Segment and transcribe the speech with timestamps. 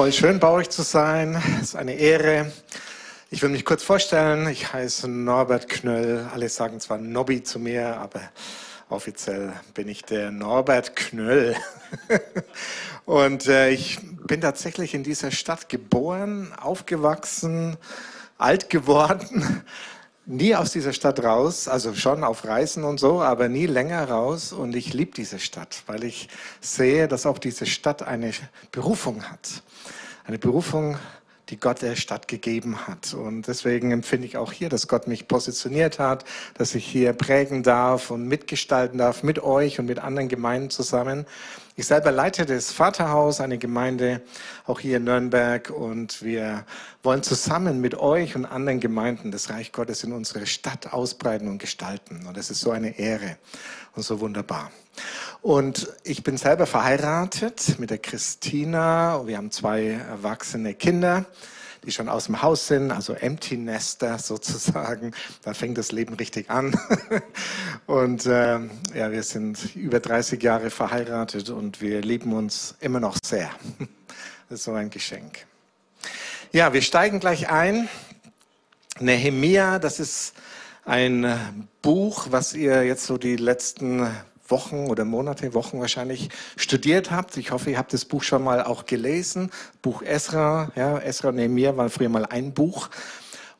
[0.00, 1.42] voll schön bei euch zu sein.
[1.56, 2.50] Es ist eine Ehre.
[3.30, 4.48] Ich will mich kurz vorstellen.
[4.48, 6.26] Ich heiße Norbert Knöll.
[6.32, 8.22] Alle sagen zwar Nobby zu mir, aber
[8.88, 11.54] offiziell bin ich der Norbert Knöll.
[13.04, 17.76] Und äh, ich bin tatsächlich in dieser Stadt geboren, aufgewachsen,
[18.38, 19.62] alt geworden
[20.30, 24.52] nie aus dieser Stadt raus, also schon auf Reisen und so, aber nie länger raus.
[24.52, 26.28] Und ich liebe diese Stadt, weil ich
[26.60, 28.32] sehe, dass auch diese Stadt eine
[28.72, 29.62] Berufung hat.
[30.24, 30.96] Eine Berufung,
[31.50, 33.12] die Gott der Stadt gegeben hat.
[33.14, 37.62] Und deswegen empfinde ich auch hier, dass Gott mich positioniert hat, dass ich hier prägen
[37.62, 41.26] darf und mitgestalten darf mit euch und mit anderen Gemeinden zusammen.
[41.76, 44.20] Ich selber leite das Vaterhaus, eine Gemeinde
[44.66, 46.66] auch hier in Nürnberg und wir
[47.02, 51.58] wollen zusammen mit euch und anderen Gemeinden das Reich Gottes in unsere Stadt ausbreiten und
[51.58, 52.26] gestalten.
[52.26, 53.38] Und das ist so eine Ehre
[53.94, 54.70] und so wunderbar.
[55.42, 59.26] Und ich bin selber verheiratet mit der Christina.
[59.26, 61.26] Wir haben zwei erwachsene Kinder
[61.84, 65.12] die schon aus dem Haus sind, also Empty Nester sozusagen.
[65.42, 66.78] Da fängt das Leben richtig an.
[67.86, 68.58] Und äh,
[68.94, 73.50] ja, wir sind über 30 Jahre verheiratet und wir lieben uns immer noch sehr.
[74.48, 75.46] Das ist so ein Geschenk.
[76.50, 77.88] Ja, wir steigen gleich ein.
[78.98, 80.34] Nehemia, das ist
[80.84, 84.06] ein Buch, was ihr jetzt so die letzten
[84.48, 87.36] Wochen oder Monate, Wochen wahrscheinlich studiert habt.
[87.36, 89.50] Ich hoffe, ihr habt das Buch schon mal auch gelesen.
[89.82, 92.90] Buch Esra, ja, Esra Nehemiah war früher mal ein Buch.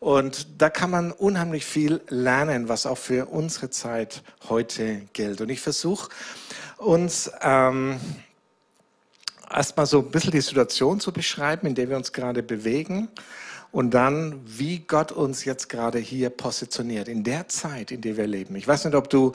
[0.00, 5.42] Und da kann man unheimlich viel lernen, was auch für unsere Zeit heute gilt.
[5.42, 6.08] Und ich versuche
[6.78, 8.00] uns ähm,
[9.54, 13.08] erstmal so ein bisschen die Situation zu beschreiben, in der wir uns gerade bewegen
[13.72, 18.26] und dann, wie Gott uns jetzt gerade hier positioniert, in der Zeit, in der wir
[18.26, 18.56] leben.
[18.56, 19.32] Ich weiß nicht, ob du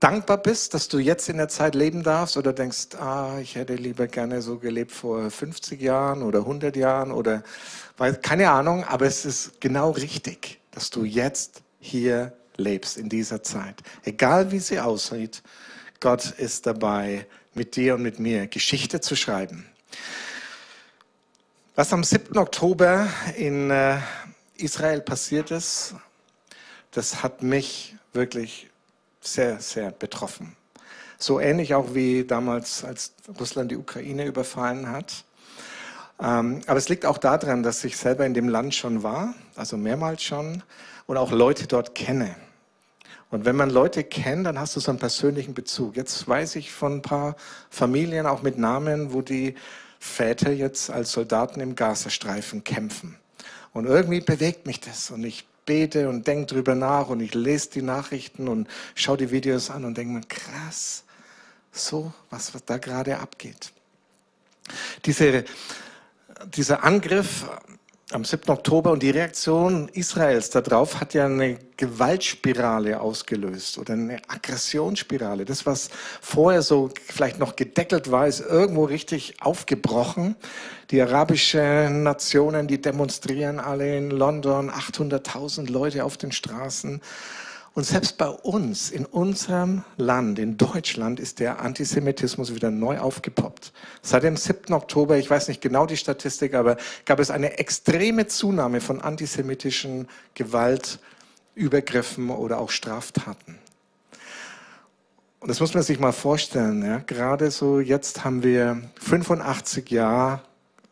[0.00, 3.74] dankbar bist, dass du jetzt in der Zeit leben darfst oder denkst, ah, ich hätte
[3.74, 7.42] lieber gerne so gelebt vor 50 Jahren oder 100 Jahren oder,
[8.22, 13.82] keine Ahnung, aber es ist genau richtig, dass du jetzt hier lebst, in dieser Zeit.
[14.04, 15.42] Egal wie sie aussieht,
[16.00, 19.66] Gott ist dabei, mit dir und mit mir Geschichte zu schreiben.
[21.76, 22.38] Was am 7.
[22.38, 23.98] Oktober in äh,
[24.58, 25.96] Israel passiert ist,
[26.92, 28.70] das hat mich wirklich
[29.20, 30.54] sehr, sehr betroffen.
[31.18, 35.24] So ähnlich auch wie damals, als Russland die Ukraine überfallen hat.
[36.22, 39.76] Ähm, aber es liegt auch daran, dass ich selber in dem Land schon war, also
[39.76, 40.62] mehrmals schon,
[41.06, 42.36] und auch Leute dort kenne.
[43.32, 45.96] Und wenn man Leute kennt, dann hast du so einen persönlichen Bezug.
[45.96, 47.34] Jetzt weiß ich von ein paar
[47.68, 49.56] Familien, auch mit Namen, wo die
[50.04, 53.16] Väter jetzt als Soldaten im Gazastreifen kämpfen.
[53.72, 57.70] Und irgendwie bewegt mich das und ich bete und denke drüber nach und ich lese
[57.70, 61.04] die Nachrichten und schaue die Videos an und denke mir, krass,
[61.72, 63.72] so, was, da gerade abgeht.
[65.06, 65.44] Diese,
[66.54, 67.46] dieser Angriff
[68.12, 68.50] am 7.
[68.50, 75.44] Oktober und die Reaktion Israels darauf hat ja eine Gewaltspirale ausgelöst oder eine Aggressionsspirale.
[75.44, 75.88] Das, was
[76.20, 80.36] vorher so vielleicht noch gedeckelt war, ist irgendwo richtig aufgebrochen.
[80.90, 87.00] Die arabischen Nationen, die demonstrieren alle in London, 800.000 Leute auf den Straßen.
[87.74, 93.72] Und selbst bei uns, in unserem Land, in Deutschland, ist der Antisemitismus wieder neu aufgepoppt.
[94.00, 94.72] Seit dem 7.
[94.72, 100.06] Oktober, ich weiß nicht genau die Statistik, aber gab es eine extreme Zunahme von antisemitischen
[100.34, 103.58] Gewaltübergriffen oder auch Straftaten.
[105.40, 106.84] Und das muss man sich mal vorstellen.
[106.84, 106.98] Ja?
[106.98, 110.42] Gerade so jetzt haben wir 85 Jahre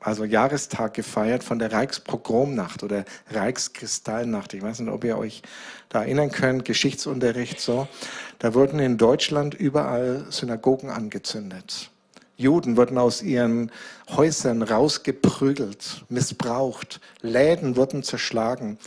[0.02, 4.54] also Jahrestag gefeiert von der Reichspogromnacht oder Reichskristallnacht.
[4.54, 5.42] Ich weiß nicht, ob ihr euch
[5.88, 7.88] da erinnern könnt, Geschichtsunterricht so.
[8.38, 11.90] Da wurden in Deutschland überall Synagogen angezündet.
[12.36, 13.70] Juden wurden aus ihren
[14.10, 17.00] Häusern rausgeprügelt, missbraucht.
[17.20, 18.78] Läden wurden zerschlagen.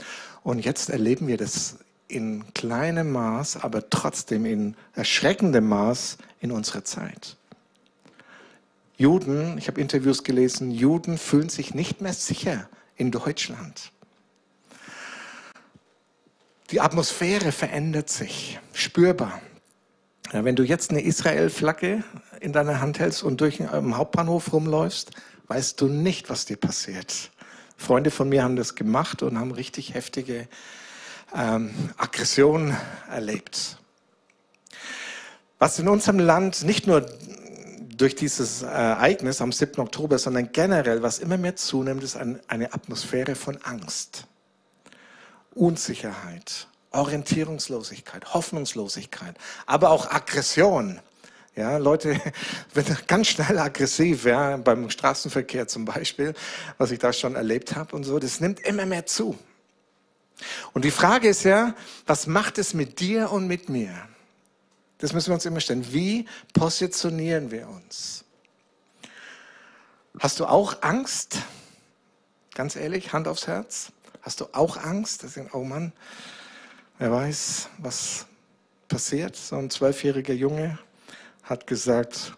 [0.44, 6.84] Und jetzt erleben wir das in kleinem Maß, aber trotzdem in erschreckendem Maß in unserer
[6.84, 7.38] Zeit.
[8.98, 13.92] Juden, ich habe Interviews gelesen, Juden fühlen sich nicht mehr sicher in Deutschland.
[16.72, 19.42] Die Atmosphäre verändert sich, spürbar.
[20.32, 22.04] Ja, wenn du jetzt eine Israel-Flagge
[22.40, 25.12] in deiner Hand hältst und durch den Hauptbahnhof rumläufst,
[25.48, 27.32] weißt du nicht, was dir passiert.
[27.78, 30.48] Freunde von mir haben das gemacht und haben richtig heftige
[31.36, 32.76] ähm, Aggressionen
[33.10, 33.78] erlebt.
[35.60, 37.06] Was in unserem Land nicht nur
[37.98, 39.80] durch dieses Ereignis am 7.
[39.80, 44.28] Oktober, sondern generell, was immer mehr zunimmt, ist eine Atmosphäre von Angst,
[45.54, 51.00] Unsicherheit, Orientierungslosigkeit, Hoffnungslosigkeit, aber auch Aggression.
[51.56, 52.20] Ja, Leute
[52.74, 56.34] werden ganz schnell aggressiv, ja, beim Straßenverkehr zum Beispiel,
[56.78, 58.20] was ich da schon erlebt habe und so.
[58.20, 59.38] Das nimmt immer mehr zu.
[60.74, 61.74] Und die Frage ist ja,
[62.06, 63.94] was macht es mit dir und mit mir?
[64.98, 65.92] Das müssen wir uns immer stellen.
[65.92, 68.24] Wie positionieren wir uns?
[70.20, 71.40] Hast du auch Angst?
[72.54, 73.92] Ganz ehrlich, Hand aufs Herz.
[74.22, 75.24] Hast du auch Angst?
[75.24, 75.92] Ist, oh Mann,
[76.98, 78.26] wer weiß, was
[78.88, 79.36] passiert.
[79.36, 80.80] So ein zwölfjähriger Junge
[81.44, 82.34] hat gesagt,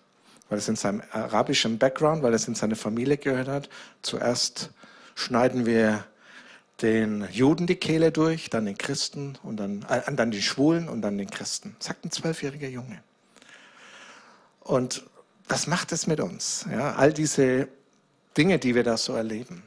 [0.50, 3.70] weil es in seinem arabischen Background, weil es in seine Familie gehört hat,
[4.02, 4.72] zuerst
[5.16, 6.06] schneiden wir
[6.82, 11.02] den Juden die Kehle durch, dann den Christen und dann, äh, dann die Schwulen und
[11.02, 11.76] dann den Christen.
[11.80, 13.02] Sagt ein zwölfjähriger Junge.
[14.62, 15.04] Und
[15.48, 16.66] was macht es mit uns?
[16.72, 17.68] Ja, all diese
[18.38, 19.64] Dinge, die wir da so erleben.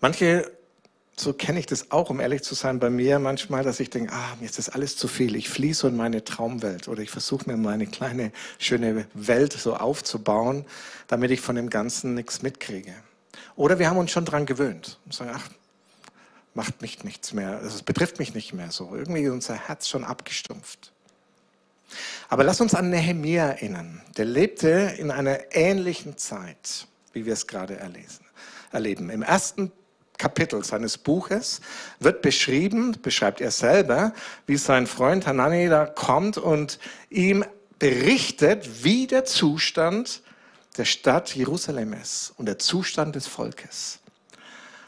[0.00, 0.50] Manche
[1.18, 4.12] so kenne ich das auch, um ehrlich zu sein, bei mir manchmal, dass ich denke,
[4.12, 5.34] ah, mir ist das alles zu viel.
[5.34, 9.76] Ich fließe so in meine Traumwelt oder ich versuche mir meine kleine, schöne Welt so
[9.76, 10.66] aufzubauen,
[11.08, 12.94] damit ich von dem Ganzen nichts mitkriege.
[13.54, 15.48] Oder wir haben uns schon dran gewöhnt und sagen, ach,
[16.54, 18.94] macht mich nichts mehr, also es betrifft mich nicht mehr so.
[18.94, 20.92] Irgendwie ist unser Herz schon abgestumpft.
[22.28, 24.02] Aber lass uns an Nehemiah erinnern.
[24.16, 24.68] Der lebte
[24.98, 27.78] in einer ähnlichen Zeit, wie wir es gerade
[28.72, 29.10] erleben.
[29.10, 29.70] Im ersten
[30.18, 31.60] Kapitel seines Buches
[32.00, 34.12] wird beschrieben, beschreibt er selber,
[34.46, 36.78] wie sein Freund Hanani da kommt und
[37.10, 37.44] ihm
[37.78, 40.22] berichtet, wie der Zustand
[40.76, 44.00] der Stadt Jerusalem ist und der Zustand des Volkes.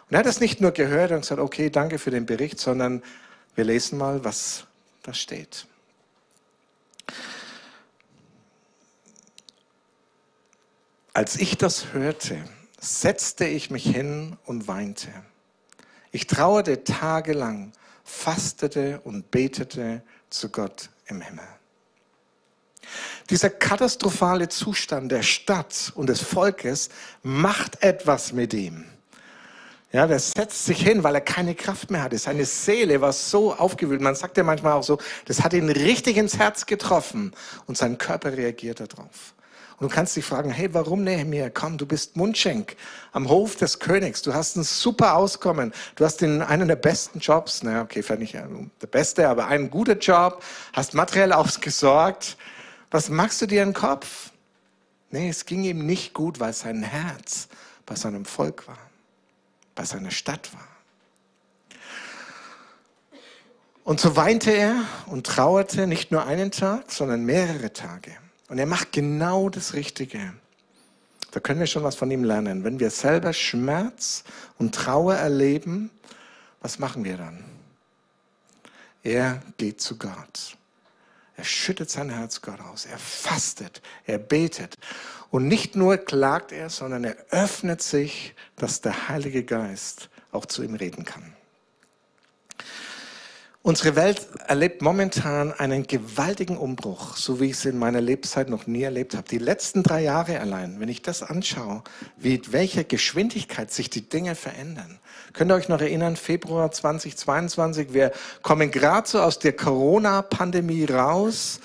[0.08, 3.02] Und er hat das nicht nur gehört und gesagt, okay, danke für den Bericht, sondern
[3.55, 4.64] wir lesen mal, was
[5.02, 5.67] da steht.
[11.12, 12.44] Als ich das hörte,
[12.81, 15.08] setzte ich mich hin und weinte.
[16.12, 17.73] Ich trauerte tagelang,
[18.05, 21.49] fastete und betete zu Gott im Himmel.
[23.31, 26.89] Dieser katastrophale Zustand der Stadt und des Volkes
[27.23, 28.87] macht etwas mit ihm.
[29.93, 32.19] Ja, der setzt sich hin, weil er keine Kraft mehr hatte.
[32.19, 34.03] Seine Seele war so aufgewühlt.
[34.03, 37.33] Man sagt ja manchmal auch so, das hat ihn richtig ins Herz getroffen
[37.67, 39.35] und sein Körper reagiert darauf.
[39.79, 41.51] Und du kannst dich fragen, hey, warum Nehemiah?
[41.51, 42.77] Komm, du bist Mundschenk
[43.13, 44.23] am Hof des Königs.
[44.23, 45.73] Du hast ein super Auskommen.
[45.95, 47.63] Du hast den, einen der besten Jobs.
[47.63, 50.43] Na, okay, vielleicht nicht der beste, aber einen guten Job.
[50.73, 52.37] Hast materiell ausgesorgt.
[52.90, 54.31] Was machst du dir im Kopf?
[55.11, 57.49] Nee, es ging ihm nicht gut, weil sein Herz
[57.87, 58.79] bei seinem Volk war,
[59.75, 60.69] bei seiner Stadt war.
[63.85, 68.14] Und so weinte er und trauerte nicht nur einen Tag, sondern mehrere Tage.
[68.49, 70.34] Und er macht genau das Richtige.
[71.31, 72.64] Da können wir schon was von ihm lernen.
[72.64, 74.25] Wenn wir selber Schmerz
[74.58, 75.91] und Trauer erleben,
[76.61, 77.44] was machen wir dann?
[79.02, 80.57] Er geht zu Gott.
[81.38, 82.85] Er schüttet sein Herz Gott aus.
[82.85, 83.81] Er fastet.
[84.06, 84.75] Er betet.
[85.31, 90.64] Und nicht nur klagt er, sondern er öffnet sich, dass der Heilige Geist auch zu
[90.64, 91.37] ihm reden kann.
[93.69, 98.67] Unsere Welt erlebt momentan einen gewaltigen Umbruch, so wie ich es in meiner Lebzeit noch
[98.67, 99.29] nie erlebt habe.
[99.29, 101.82] Die letzten drei Jahre allein, wenn ich das anschaue,
[102.17, 104.99] wie welcher Geschwindigkeit sich die Dinge verändern.
[105.35, 111.60] Könnt ihr euch noch erinnern, Februar 2022, wir kommen gerade so aus der Corona-Pandemie raus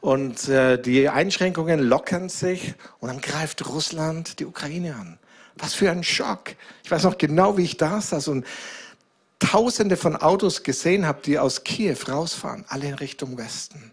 [0.00, 5.20] und äh, die Einschränkungen lockern sich und dann greift Russland die Ukraine an.
[5.56, 6.56] Was für ein Schock.
[6.82, 8.44] Ich weiß noch genau, wie ich da saß und
[9.44, 13.92] Tausende von Autos gesehen habe, die aus Kiew rausfahren, alle in Richtung Westen.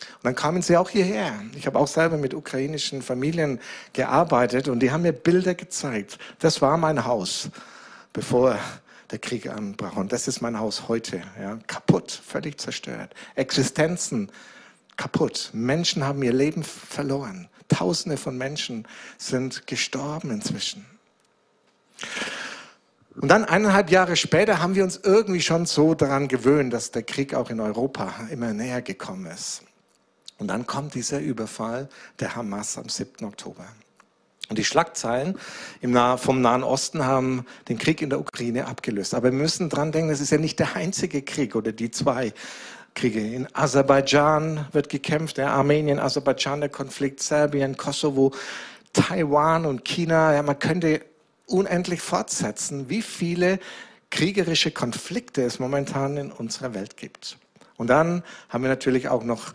[0.00, 1.34] Und dann kamen sie auch hierher.
[1.54, 3.60] Ich habe auch selber mit ukrainischen Familien
[3.92, 6.18] gearbeitet und die haben mir Bilder gezeigt.
[6.38, 7.50] Das war mein Haus,
[8.12, 8.58] bevor
[9.10, 9.96] der Krieg anbrach.
[9.96, 11.22] Und das ist mein Haus heute.
[11.40, 13.14] Ja, kaputt, völlig zerstört.
[13.34, 14.32] Existenzen
[14.96, 15.50] kaputt.
[15.52, 17.48] Menschen haben ihr Leben verloren.
[17.68, 18.88] Tausende von Menschen
[19.18, 20.86] sind gestorben inzwischen.
[23.14, 27.02] Und dann eineinhalb Jahre später haben wir uns irgendwie schon so daran gewöhnt, dass der
[27.02, 29.62] Krieg auch in Europa immer näher gekommen ist.
[30.38, 31.88] Und dann kommt dieser Überfall
[32.20, 33.26] der Hamas am 7.
[33.26, 33.66] Oktober.
[34.48, 35.38] Und die Schlagzeilen
[36.16, 39.14] vom Nahen Osten haben den Krieg in der Ukraine abgelöst.
[39.14, 42.32] Aber wir müssen dran denken, das ist ja nicht der einzige Krieg oder die zwei
[42.94, 43.20] Kriege.
[43.20, 48.32] In Aserbaidschan wird gekämpft, der Armenien, Aserbaidschan, der Konflikt, Serbien, Kosovo,
[48.92, 50.34] Taiwan und China.
[50.34, 51.02] Ja, man könnte
[51.52, 53.58] unendlich fortsetzen, wie viele
[54.10, 57.38] kriegerische Konflikte es momentan in unserer Welt gibt.
[57.76, 59.54] Und dann haben wir natürlich auch noch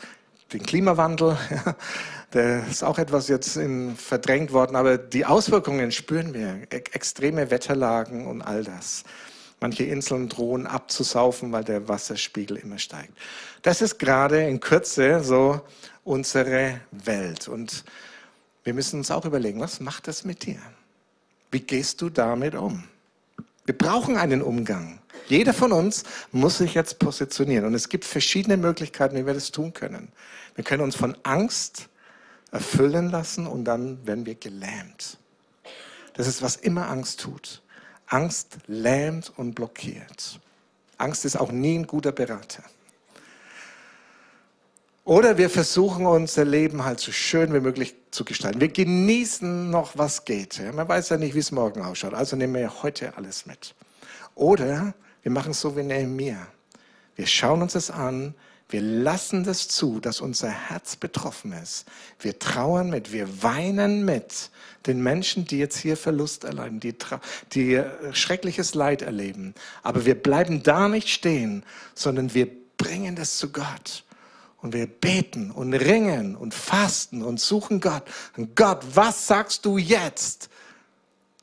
[0.53, 1.37] den Klimawandel.
[2.33, 6.61] Der ist auch etwas jetzt in, verdrängt worden, aber die Auswirkungen spüren wir.
[6.69, 9.03] Extreme Wetterlagen und all das.
[9.61, 13.13] Manche Inseln drohen abzusaufen, weil der Wasserspiegel immer steigt.
[13.61, 15.61] Das ist gerade in Kürze so
[16.03, 17.47] unsere Welt.
[17.47, 17.85] Und
[18.63, 20.59] wir müssen uns auch überlegen, was macht das mit dir?
[21.51, 22.83] Wie gehst du damit um?
[23.65, 24.99] Wir brauchen einen Umgang.
[25.27, 27.65] Jeder von uns muss sich jetzt positionieren.
[27.65, 30.09] Und es gibt verschiedene Möglichkeiten, wie wir das tun können.
[30.55, 31.89] Wir können uns von Angst
[32.51, 35.17] erfüllen lassen und dann werden wir gelähmt.
[36.13, 37.61] Das ist, was immer Angst tut.
[38.07, 40.39] Angst lähmt und blockiert.
[40.97, 42.63] Angst ist auch nie ein guter Berater.
[45.03, 48.59] Oder wir versuchen unser Leben halt so schön wie möglich zu gestalten.
[48.59, 50.61] Wir genießen noch, was geht.
[50.73, 52.13] Man weiß ja nicht, wie es morgen ausschaut.
[52.13, 53.75] Also nehmen wir heute alles mit.
[54.35, 56.47] Oder wir machen es so wie Nehemiah.
[57.15, 58.33] Wir schauen uns das an,
[58.69, 61.85] wir lassen das zu, dass unser Herz betroffen ist.
[62.19, 64.49] Wir trauern mit, wir weinen mit
[64.87, 66.95] den Menschen, die jetzt hier Verlust erleiden, die,
[67.53, 69.53] die äh, schreckliches Leid erleben.
[69.83, 74.03] Aber wir bleiben da nicht stehen, sondern wir bringen das zu Gott.
[74.67, 78.03] Und wir beten und ringen und fasten und suchen Gott.
[78.35, 80.49] Und Gott, was sagst du jetzt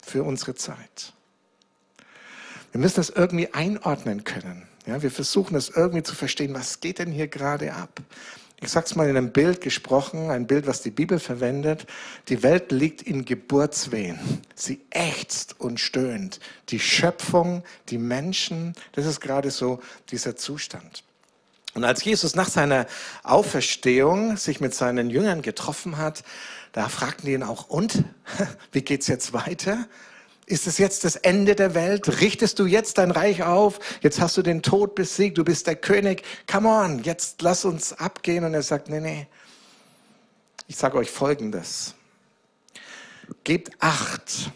[0.03, 1.15] für unsere Zeit?
[2.71, 4.69] Wir müssen das irgendwie einordnen können.
[4.85, 7.99] Ja, wir versuchen es irgendwie zu verstehen, was geht denn hier gerade ab?
[8.61, 11.87] Ich sage es mal in einem Bild gesprochen, ein Bild, was die Bibel verwendet.
[12.29, 14.19] Die Welt liegt in Geburtswehen.
[14.55, 16.41] Sie ächzt und stöhnt.
[16.69, 21.05] Die Schöpfung, die Menschen, das ist gerade so dieser Zustand.
[21.75, 22.87] Und als Jesus nach seiner
[23.25, 26.23] Auferstehung sich mit seinen Jüngern getroffen hat,
[26.73, 28.05] da fragten die ihn auch, und,
[28.73, 29.87] wie geht's jetzt weiter?
[30.47, 32.21] Ist es jetzt das Ende der Welt?
[32.21, 33.81] Richtest du jetzt dein Reich auf?
[34.03, 36.23] Jetzt hast du den Tod besiegt, du bist der König.
[36.51, 38.45] Come on, jetzt lass uns abgehen.
[38.45, 39.27] Und er sagt, nee, nee,
[40.69, 41.95] ich sage euch Folgendes.
[43.43, 44.53] Gebt acht,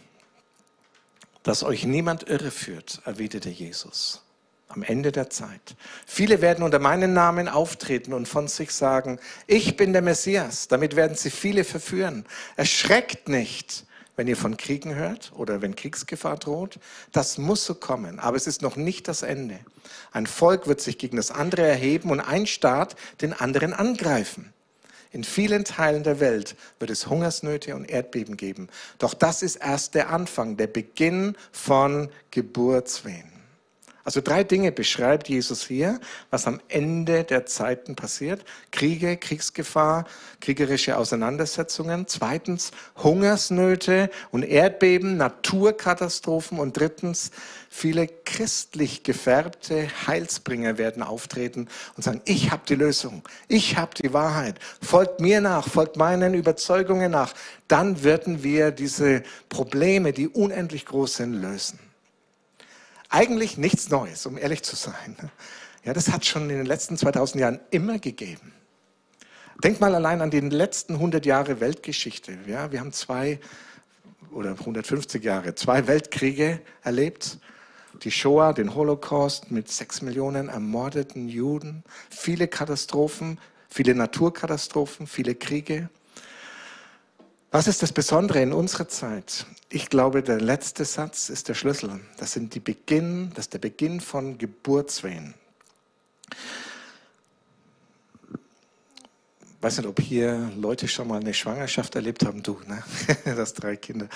[1.42, 4.22] dass euch niemand irreführt, erwiderte Jesus
[4.68, 5.76] am Ende der Zeit.
[6.06, 10.68] Viele werden unter meinen Namen auftreten und von sich sagen, ich bin der Messias.
[10.68, 12.24] Damit werden sie viele verführen.
[12.56, 16.78] Erschreckt nicht, wenn ihr von Kriegen hört oder wenn Kriegsgefahr droht.
[17.12, 19.58] Das muss so kommen, aber es ist noch nicht das Ende.
[20.12, 24.52] Ein Volk wird sich gegen das andere erheben und ein Staat den anderen angreifen.
[25.10, 28.68] In vielen Teilen der Welt wird es Hungersnöte und Erdbeben geben.
[28.98, 33.37] Doch das ist erst der Anfang, der Beginn von Geburtswehen.
[34.08, 36.00] Also drei Dinge beschreibt Jesus hier,
[36.30, 38.42] was am Ende der Zeiten passiert.
[38.70, 40.06] Kriege, Kriegsgefahr,
[40.40, 42.06] kriegerische Auseinandersetzungen.
[42.06, 46.58] Zweitens Hungersnöte und Erdbeben, Naturkatastrophen.
[46.58, 47.32] Und drittens
[47.68, 54.14] viele christlich gefärbte Heilsbringer werden auftreten und sagen, ich habe die Lösung, ich habe die
[54.14, 54.58] Wahrheit.
[54.80, 57.34] Folgt mir nach, folgt meinen Überzeugungen nach.
[57.68, 61.78] Dann werden wir diese Probleme, die unendlich groß sind, lösen.
[63.08, 65.16] Eigentlich nichts Neues, um ehrlich zu sein.
[65.84, 68.52] Ja, das hat schon in den letzten 2000 Jahren immer gegeben.
[69.64, 72.38] Denk mal allein an die letzten 100 Jahre Weltgeschichte.
[72.46, 73.40] Ja, wir haben zwei
[74.30, 77.38] oder 150 Jahre, zwei Weltkriege erlebt.
[78.02, 85.88] Die Shoah, den Holocaust mit sechs Millionen ermordeten Juden, viele Katastrophen, viele Naturkatastrophen, viele Kriege.
[87.50, 89.46] Was ist das Besondere in unserer Zeit?
[89.70, 91.98] Ich glaube, der letzte Satz ist der Schlüssel.
[92.18, 95.32] Das, sind die Beginn, das ist der Beginn von Geburtswehen.
[99.40, 102.42] Ich weiß nicht, ob hier Leute schon mal eine Schwangerschaft erlebt haben.
[102.42, 102.82] Du, ne?
[103.24, 104.08] Du hast drei Kinder.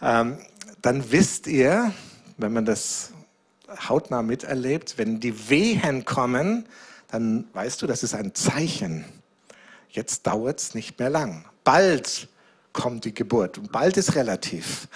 [0.00, 0.38] Ähm,
[0.80, 1.92] dann wisst ihr,
[2.36, 3.10] wenn man das
[3.88, 6.66] hautnah miterlebt, wenn die Wehen kommen,
[7.08, 9.04] dann weißt du, das ist ein Zeichen.
[9.88, 11.44] Jetzt dauert es nicht mehr lang.
[11.64, 12.28] Bald
[12.72, 13.58] kommt die Geburt.
[13.58, 14.88] Und bald ist relativ.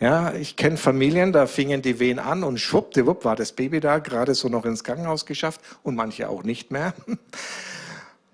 [0.00, 3.98] Ja, ich kenne Familien, da fingen die Wehen an und schwuppdiwupp war das Baby da,
[3.98, 6.94] gerade so noch ins Krankenhaus geschafft und manche auch nicht mehr.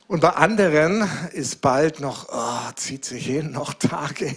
[0.08, 4.36] Und bei anderen ist bald noch, oh, zieht sich hin, noch Tage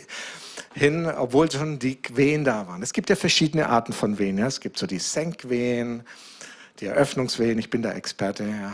[0.74, 2.82] hin, obwohl schon die Wehen da waren.
[2.82, 4.38] Es gibt ja verschiedene Arten von Wehen.
[4.38, 4.48] Ja.
[4.48, 6.04] Es gibt so die Senkwehen,
[6.80, 8.46] die Eröffnungswehen, ich bin da Experte.
[8.46, 8.74] Ja.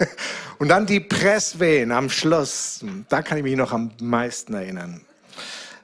[0.58, 2.84] Und dann die Presswehen am Schluss.
[3.08, 5.00] Da kann ich mich noch am meisten erinnern.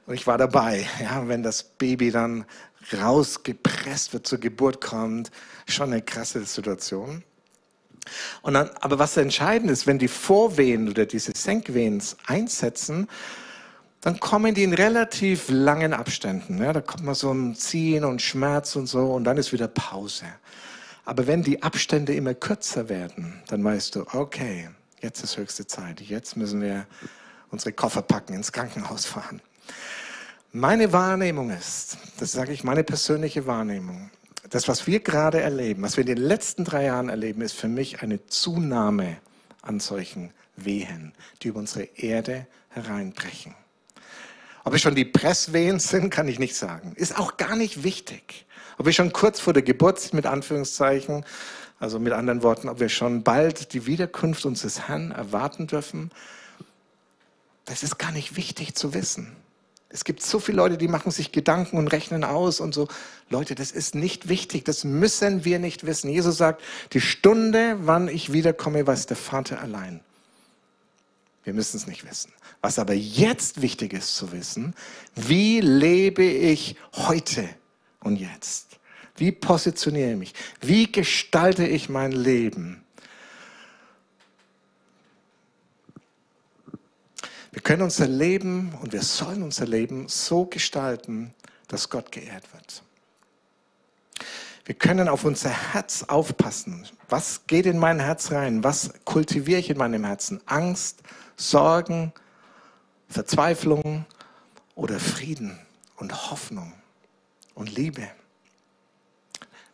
[0.05, 2.45] Und ich war dabei, ja, wenn das Baby dann
[2.93, 5.31] rausgepresst wird, zur Geburt kommt.
[5.67, 7.23] Schon eine krasse Situation.
[8.41, 13.07] Und dann, aber was entscheidend ist, wenn die Vorwehen oder diese Senkwehen einsetzen,
[14.01, 16.57] dann kommen die in relativ langen Abständen.
[16.57, 19.67] Ja, da kommt mal so ein Ziehen und Schmerz und so und dann ist wieder
[19.67, 20.25] Pause.
[21.05, 24.69] Aber wenn die Abstände immer kürzer werden, dann weißt du, okay,
[25.01, 26.01] jetzt ist höchste Zeit.
[26.01, 26.85] Jetzt müssen wir
[27.49, 29.41] unsere Koffer packen, ins Krankenhaus fahren.
[30.51, 34.11] Meine Wahrnehmung ist, das sage ich, meine persönliche Wahrnehmung,
[34.49, 37.69] das, was wir gerade erleben, was wir in den letzten drei Jahren erleben, ist für
[37.69, 39.17] mich eine Zunahme
[39.61, 43.55] an solchen Wehen, die über unsere Erde hereinbrechen.
[44.63, 46.93] Ob es schon die Presswehen sind, kann ich nicht sagen.
[46.95, 48.45] Ist auch gar nicht wichtig.
[48.81, 51.23] Ob wir schon kurz vor der Geburt, mit Anführungszeichen,
[51.79, 56.09] also mit anderen Worten, ob wir schon bald die Wiederkunft unseres Herrn erwarten dürfen,
[57.65, 59.35] das ist gar nicht wichtig zu wissen.
[59.89, 62.87] Es gibt so viele Leute, die machen sich Gedanken und rechnen aus und so.
[63.29, 64.65] Leute, das ist nicht wichtig.
[64.65, 66.09] Das müssen wir nicht wissen.
[66.09, 69.99] Jesus sagt, die Stunde, wann ich wiederkomme, weiß der Vater allein.
[71.43, 72.33] Wir müssen es nicht wissen.
[72.61, 74.73] Was aber jetzt wichtig ist zu wissen,
[75.13, 77.47] wie lebe ich heute
[78.01, 78.79] und jetzt?
[79.15, 80.33] Wie positioniere ich mich?
[80.61, 82.83] Wie gestalte ich mein Leben?
[87.51, 91.33] Wir können unser Leben und wir sollen unser Leben so gestalten,
[91.67, 92.83] dass Gott geehrt wird.
[94.63, 96.87] Wir können auf unser Herz aufpassen.
[97.09, 98.63] Was geht in mein Herz rein?
[98.63, 100.39] Was kultiviere ich in meinem Herzen?
[100.45, 101.01] Angst,
[101.35, 102.13] Sorgen,
[103.09, 104.05] Verzweiflung
[104.75, 105.59] oder Frieden
[105.97, 106.73] und Hoffnung
[107.53, 108.07] und Liebe.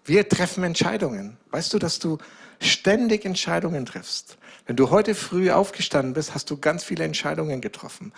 [0.05, 1.37] Wir treffen Entscheidungen.
[1.51, 2.17] Weißt du, dass du
[2.61, 4.37] ständig Entscheidungen triffst?
[4.65, 8.13] Wenn du heute früh aufgestanden bist, hast du ganz viele Entscheidungen getroffen.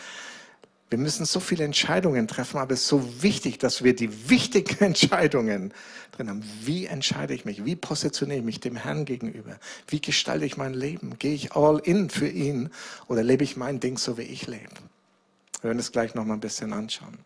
[0.89, 4.79] Wir müssen so viele Entscheidungen treffen, aber es ist so wichtig, dass wir die wichtigen
[4.83, 5.73] Entscheidungen
[6.11, 6.43] drin haben.
[6.61, 7.65] Wie entscheide ich mich?
[7.65, 9.59] Wie positioniere ich mich dem Herrn gegenüber?
[9.87, 11.17] Wie gestalte ich mein Leben?
[11.19, 12.69] Gehe ich all in für ihn
[13.07, 14.69] oder lebe ich mein Ding so, wie ich lebe?
[15.61, 17.19] Wir werden es gleich noch mal ein bisschen anschauen.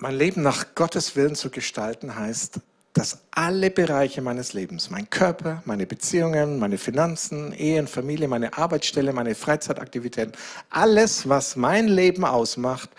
[0.00, 2.60] Mein Leben nach Gottes Willen zu gestalten heißt,
[2.92, 9.12] dass alle Bereiche meines Lebens, mein Körper, meine Beziehungen, meine Finanzen, Ehen, Familie, meine Arbeitsstelle,
[9.12, 10.32] meine Freizeitaktivitäten,
[10.70, 12.90] alles, was mein Leben ausmacht,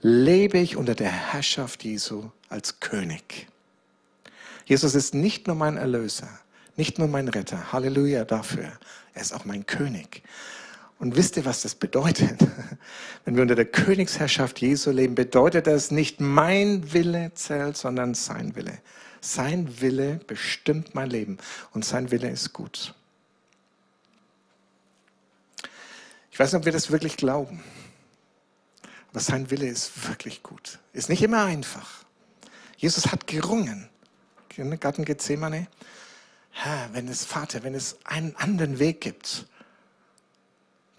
[0.00, 3.46] lebe ich unter der Herrschaft Jesu als König.
[4.64, 6.28] Jesus ist nicht nur mein Erlöser,
[6.76, 7.70] nicht nur mein Retter.
[7.70, 8.72] Halleluja dafür.
[9.12, 10.22] Er ist auch mein König.
[11.00, 12.38] Und wisst ihr, was das bedeutet?
[13.24, 18.54] Wenn wir unter der Königsherrschaft Jesu leben, bedeutet das nicht mein Wille zählt, sondern sein
[18.54, 18.78] Wille.
[19.22, 21.38] Sein Wille bestimmt mein Leben
[21.72, 22.94] und sein Wille ist gut.
[26.30, 27.64] Ich weiß nicht, ob wir das wirklich glauben,
[29.10, 30.78] aber sein Wille ist wirklich gut.
[30.92, 32.04] Ist nicht immer einfach.
[32.76, 33.88] Jesus hat gerungen.
[34.78, 35.66] Garten Gethsemane.
[36.50, 39.46] Herr, wenn es, Vater, wenn es einen anderen Weg gibt,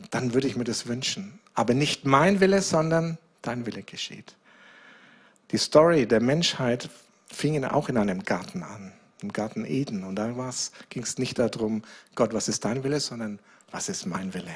[0.09, 1.39] dann würde ich mir das wünschen.
[1.53, 4.35] Aber nicht mein Wille, sondern dein Wille geschieht.
[5.51, 6.89] Die Story der Menschheit
[7.27, 10.03] fingen auch in einem Garten an, im Garten Eden.
[10.03, 10.33] Und da
[10.89, 11.83] ging es nicht darum,
[12.15, 14.55] Gott, was ist dein Wille, sondern was ist mein Wille?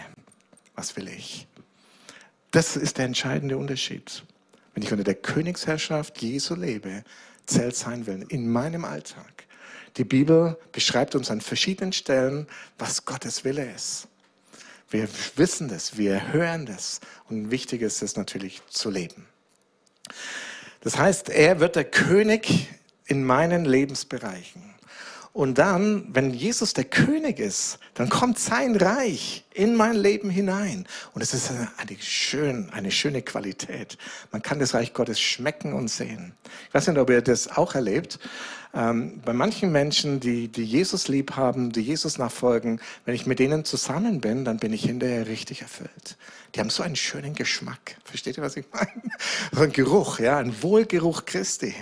[0.75, 1.47] Was will ich?
[2.51, 4.23] Das ist der entscheidende Unterschied.
[4.73, 7.03] Wenn ich unter der Königsherrschaft Jesu lebe,
[7.45, 9.45] zählt sein Willen in meinem Alltag.
[9.97, 14.07] Die Bibel beschreibt uns an verschiedenen Stellen, was Gottes Wille ist.
[14.89, 17.01] Wir wissen das, wir hören das.
[17.29, 19.27] Und wichtig ist es natürlich zu leben.
[20.81, 22.69] Das heißt, er wird der König
[23.05, 24.74] in meinen Lebensbereichen.
[25.35, 30.87] Und dann, wenn Jesus der König ist, dann kommt sein Reich in mein Leben hinein.
[31.13, 33.97] Und es ist eine, eine, schön, eine schöne Qualität.
[34.31, 36.31] Man kann das Reich Gottes schmecken und sehen.
[36.69, 38.17] Ich weiß nicht, ob ihr das auch erlebt.
[38.73, 43.39] Ähm, bei manchen Menschen, die, die Jesus lieb haben, die Jesus nachfolgen, wenn ich mit
[43.39, 46.15] denen zusammen bin, dann bin ich hinterher richtig erfüllt.
[46.55, 47.97] Die haben so einen schönen Geschmack.
[48.05, 49.01] Versteht ihr, was ich meine?
[49.51, 51.75] So ein Geruch, ja, ein Wohlgeruch Christi.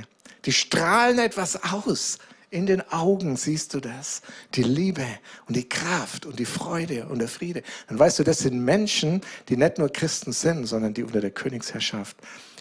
[0.46, 2.18] Die strahlen etwas aus.
[2.54, 4.22] In den Augen siehst du das.
[4.54, 5.04] Die Liebe
[5.48, 7.64] und die Kraft und die Freude und der Friede.
[7.88, 11.32] Dann weißt du, das sind Menschen, die nicht nur Christen sind, sondern die unter der
[11.32, 12.16] Königsherrschaft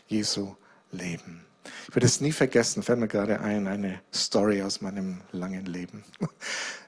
[0.08, 0.54] Jesu
[0.92, 1.44] leben.
[1.88, 6.04] Ich werde es nie vergessen, fällt mir gerade ein, eine Story aus meinem langen Leben.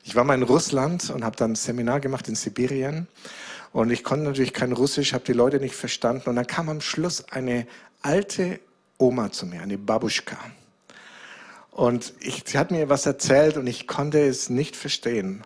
[0.03, 3.07] Ich war mal in Russland und habe dann ein Seminar gemacht in Sibirien.
[3.73, 6.31] Und ich konnte natürlich kein Russisch, habe die Leute nicht verstanden.
[6.31, 7.67] Und dann kam am Schluss eine
[8.01, 8.61] alte
[8.97, 10.39] Oma zu mir, eine Babuschka.
[11.75, 15.43] Und ich, sie hat mir was erzählt und ich konnte es nicht verstehen.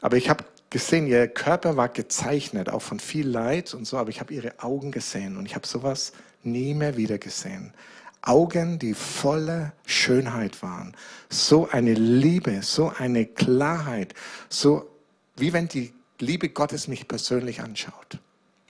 [0.00, 4.08] Aber ich habe gesehen, ihr Körper war gezeichnet, auch von viel Leid und so, aber
[4.08, 7.74] ich habe ihre Augen gesehen und ich habe sowas nie mehr wieder gesehen.
[8.22, 10.96] Augen, die voller Schönheit waren.
[11.28, 14.14] So eine Liebe, so eine Klarheit,
[14.48, 14.90] so
[15.36, 18.18] wie wenn die Liebe Gottes mich persönlich anschaut.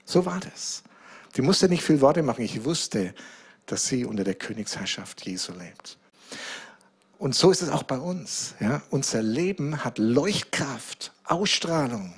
[0.03, 0.83] So war das.
[1.37, 2.43] Die musste nicht viel Worte machen.
[2.43, 3.13] Ich wusste,
[3.67, 5.97] dass sie unter der Königsherrschaft Jesu lebt.
[7.19, 8.55] Und so ist es auch bei uns.
[8.61, 8.81] Ja?
[8.89, 12.13] Unser Leben hat Leuchtkraft, Ausstrahlung.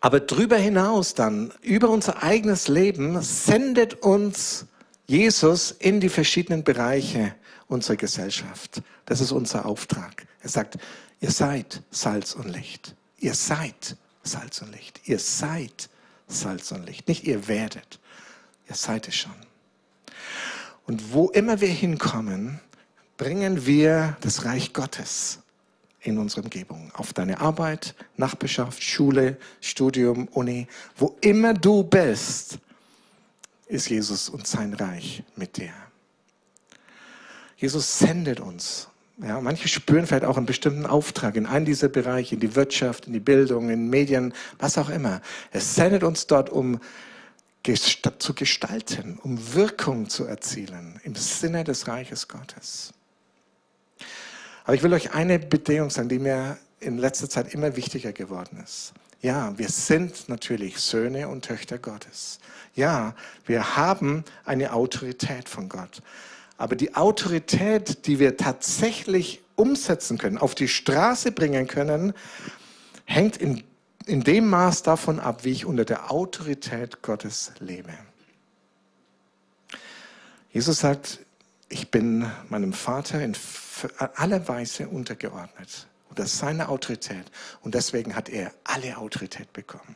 [0.00, 4.66] Aber darüber hinaus dann, über unser eigenes Leben, sendet uns
[5.06, 7.34] Jesus in die verschiedenen Bereiche
[7.66, 8.82] unserer Gesellschaft.
[9.06, 10.26] Das ist unser Auftrag.
[10.42, 10.76] Er sagt,
[11.20, 12.94] ihr seid Salz und Licht.
[13.18, 15.00] Ihr seid Salz und Licht.
[15.08, 15.88] Ihr seid
[16.28, 17.08] Salz und Licht.
[17.08, 17.98] Nicht ihr werdet.
[18.68, 19.47] Ihr seid es schon.
[20.88, 22.60] Und wo immer wir hinkommen,
[23.18, 25.40] bringen wir das Reich Gottes
[26.00, 26.90] in unsere Umgebung.
[26.94, 30.66] Auf deine Arbeit, Nachbarschaft, Schule, Studium, Uni.
[30.96, 32.58] Wo immer du bist,
[33.66, 35.72] ist Jesus und sein Reich mit dir.
[37.58, 38.88] Jesus sendet uns.
[39.18, 43.08] Ja, manche spüren vielleicht auch einen bestimmten Auftrag in einen dieser Bereiche, in die Wirtschaft,
[43.08, 45.20] in die Bildung, in Medien, was auch immer.
[45.50, 46.80] Er sendet uns dort, um
[47.62, 52.92] zu gestalten, um Wirkung zu erzielen im Sinne des Reiches Gottes.
[54.64, 58.62] Aber ich will euch eine Bedingung sagen, die mir in letzter Zeit immer wichtiger geworden
[58.62, 58.92] ist.
[59.20, 62.38] Ja, wir sind natürlich Söhne und Töchter Gottes.
[62.74, 63.14] Ja,
[63.46, 66.02] wir haben eine Autorität von Gott.
[66.56, 72.12] Aber die Autorität, die wir tatsächlich umsetzen können, auf die Straße bringen können,
[73.06, 73.64] hängt in,
[74.08, 77.92] in dem Maß davon ab, wie ich unter der Autorität Gottes lebe.
[80.50, 81.20] Jesus sagt,
[81.68, 83.36] ich bin meinem Vater in
[84.14, 85.86] aller Weise untergeordnet.
[86.08, 87.30] Und das ist seine Autorität.
[87.60, 89.94] Und deswegen hat er alle Autorität bekommen.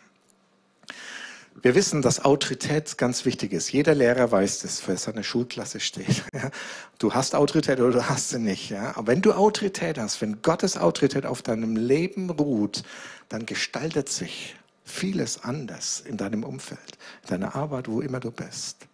[1.60, 3.70] Wir wissen, dass Autorität ganz wichtig ist.
[3.72, 6.24] Jeder Lehrer weiß das, wer seine Schulklasse steht.
[6.98, 8.72] Du hast Autorität oder du hast sie nicht.
[8.72, 12.84] Aber wenn du Autorität hast, wenn Gottes Autorität auf deinem Leben ruht,
[13.28, 18.86] dann gestaltet sich vieles anders in deinem Umfeld, in deiner Arbeit, wo immer du bist.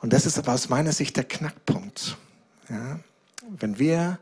[0.00, 2.18] Und das ist aber aus meiner Sicht der Knackpunkt.
[3.48, 4.18] Wenn wir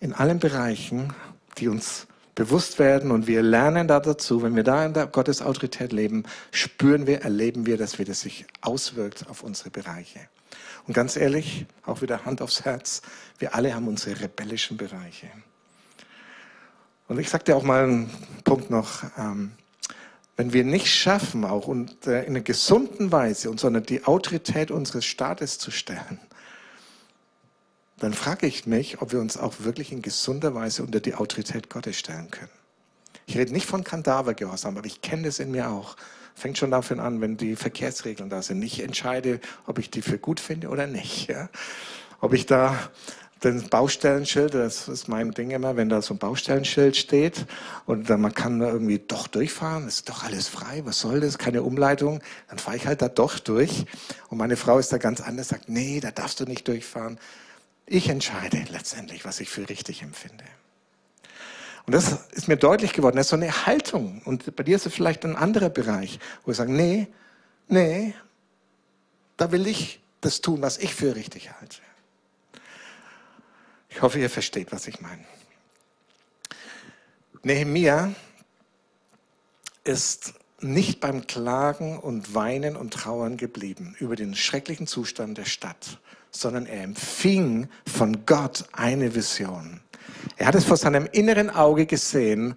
[0.00, 1.12] in allen Bereichen,
[1.58, 2.06] die uns
[2.38, 6.22] bewusst werden und wir lernen da dazu, wenn wir da in der Gottes Autorität leben,
[6.52, 10.20] spüren wir, erleben wir, dass wir das sich auswirkt auf unsere Bereiche.
[10.86, 13.02] Und ganz ehrlich, auch wieder Hand aufs Herz,
[13.40, 15.26] wir alle haben unsere rebellischen Bereiche.
[17.08, 18.10] Und ich sagte auch mal einen
[18.44, 19.50] Punkt noch, ähm,
[20.36, 24.70] wenn wir nicht schaffen, auch und, äh, in einer gesunden Weise uns unter die Autorität
[24.70, 26.20] unseres Staates zu stellen,
[27.98, 31.68] dann frage ich mich, ob wir uns auch wirklich in gesunder Weise unter die Autorität
[31.68, 32.50] Gottes stellen können.
[33.26, 35.96] Ich rede nicht von Kadavergehorsam, aber ich kenne das in mir auch.
[36.34, 38.62] Fängt schon davon an, wenn die Verkehrsregeln da sind.
[38.62, 41.28] Ich entscheide, ob ich die für gut finde oder nicht.
[41.28, 41.48] Ja?
[42.20, 42.78] Ob ich da
[43.44, 47.46] den Baustellenschild, das ist mein Ding immer, wenn da so ein Baustellenschild steht
[47.86, 51.62] und man kann da irgendwie doch durchfahren, ist doch alles frei, was soll das, keine
[51.62, 53.84] Umleitung, dann fahre ich halt da doch durch.
[54.28, 57.18] Und meine Frau ist da ganz anders, sagt, nee, da darfst du nicht durchfahren.
[57.90, 60.44] Ich entscheide letztendlich, was ich für richtig empfinde.
[61.86, 63.16] Und das ist mir deutlich geworden.
[63.16, 64.20] Das ist so eine Haltung.
[64.26, 67.08] Und bei dir ist es vielleicht ein anderer Bereich, wo wir sagen, nee,
[67.66, 68.14] nee,
[69.38, 71.78] da will ich das tun, was ich für richtig halte.
[73.88, 75.24] Ich hoffe, ihr versteht, was ich meine.
[77.42, 78.12] Nehemia
[79.84, 85.98] ist nicht beim Klagen und Weinen und Trauern geblieben über den schrecklichen Zustand der Stadt,
[86.30, 89.80] sondern er empfing von Gott eine Vision.
[90.36, 92.56] Er hat es vor seinem inneren Auge gesehen,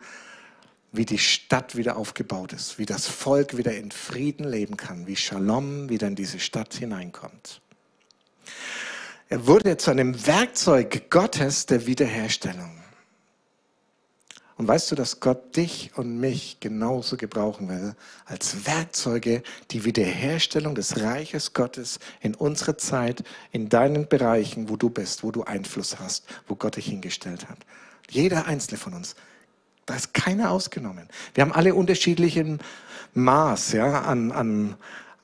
[0.92, 5.16] wie die Stadt wieder aufgebaut ist, wie das Volk wieder in Frieden leben kann, wie
[5.16, 7.62] Shalom wieder in diese Stadt hineinkommt.
[9.30, 12.82] Er wurde zu einem Werkzeug Gottes der Wiederherstellung.
[14.62, 17.96] Und weißt du, dass Gott dich und mich genauso gebrauchen will
[18.28, 24.92] als Werkzeuge, die Wiederherstellung des Reiches Gottes in unserer Zeit, in deinen Bereichen, wo du
[24.92, 27.58] bist, wo du Einfluss hast, wo Gott dich hingestellt hat.
[28.08, 29.16] Jeder einzelne von uns.
[29.88, 31.08] Da ist keiner ausgenommen.
[31.34, 32.60] Wir haben alle unterschiedlichen
[33.16, 34.76] Maß ja, an, an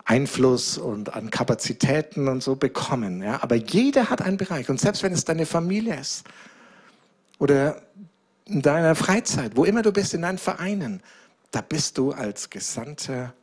[0.03, 3.21] Einfluss und an Kapazitäten und so bekommen.
[3.21, 3.43] Ja.
[3.43, 4.67] Aber jeder hat einen Bereich.
[4.71, 6.23] Und selbst wenn es deine Familie ist
[7.37, 7.83] oder
[8.47, 11.01] in deiner Freizeit, wo immer du bist, in deinen Vereinen,
[11.51, 13.33] da bist du als Gesandter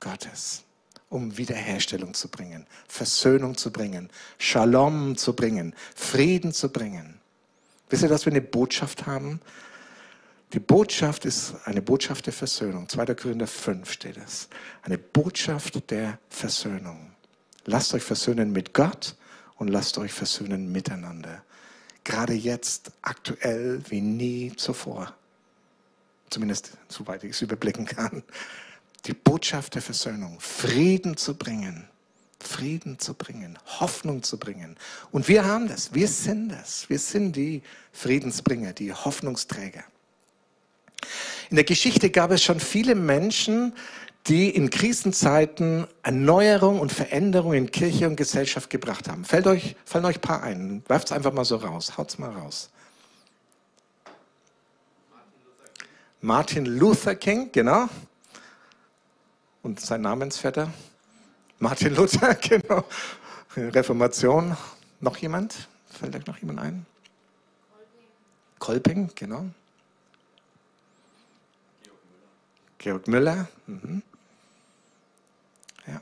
[0.00, 0.62] Gottes,
[1.08, 7.20] um Wiederherstellung zu bringen, Versöhnung zu bringen, Shalom zu bringen, Frieden zu bringen.
[7.88, 9.40] Wisst ihr, dass wir eine Botschaft haben?
[10.52, 12.88] Die Botschaft ist eine Botschaft der Versöhnung.
[12.88, 13.14] 2.
[13.14, 14.48] Korinther 5 steht es.
[14.82, 17.12] Eine Botschaft der Versöhnung.
[17.66, 19.16] Lasst euch versöhnen mit Gott
[19.56, 21.42] und lasst euch versöhnen miteinander
[22.04, 25.14] gerade jetzt aktuell wie nie zuvor.
[26.30, 28.22] Zumindest soweit ich es überblicken kann.
[29.06, 31.88] Die Botschaft der Versöhnung, Frieden zu bringen,
[32.38, 34.76] Frieden zu bringen, Hoffnung zu bringen.
[35.10, 39.84] Und wir haben das, wir sind das, wir sind die Friedensbringer, die Hoffnungsträger.
[41.50, 43.72] In der Geschichte gab es schon viele Menschen,
[44.26, 49.24] die in Krisenzeiten Erneuerung und Veränderung in Kirche und Gesellschaft gebracht haben.
[49.24, 50.82] Fällt euch, fallen euch ein paar ein.
[50.88, 51.96] Werft es einfach mal so raus.
[51.96, 52.70] Haut es mal raus.
[56.20, 57.88] Martin Luther King, genau.
[59.62, 60.70] Und sein Namensvetter?
[61.58, 62.84] Martin Luther, genau.
[63.56, 64.56] Reformation.
[65.00, 65.68] Noch jemand?
[65.88, 66.86] Fällt euch noch jemand ein?
[68.58, 69.46] Kolping, Kolping genau.
[72.78, 73.48] Georg Müller.
[73.66, 74.02] Mhm.
[75.86, 76.00] Ja.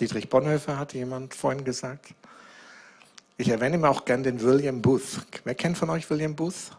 [0.00, 2.14] Dietrich Bonhoeffer hat jemand vorhin gesagt.
[3.36, 5.26] Ich erwähne mir auch gern den William Booth.
[5.44, 6.70] Wer kennt von euch William Booth?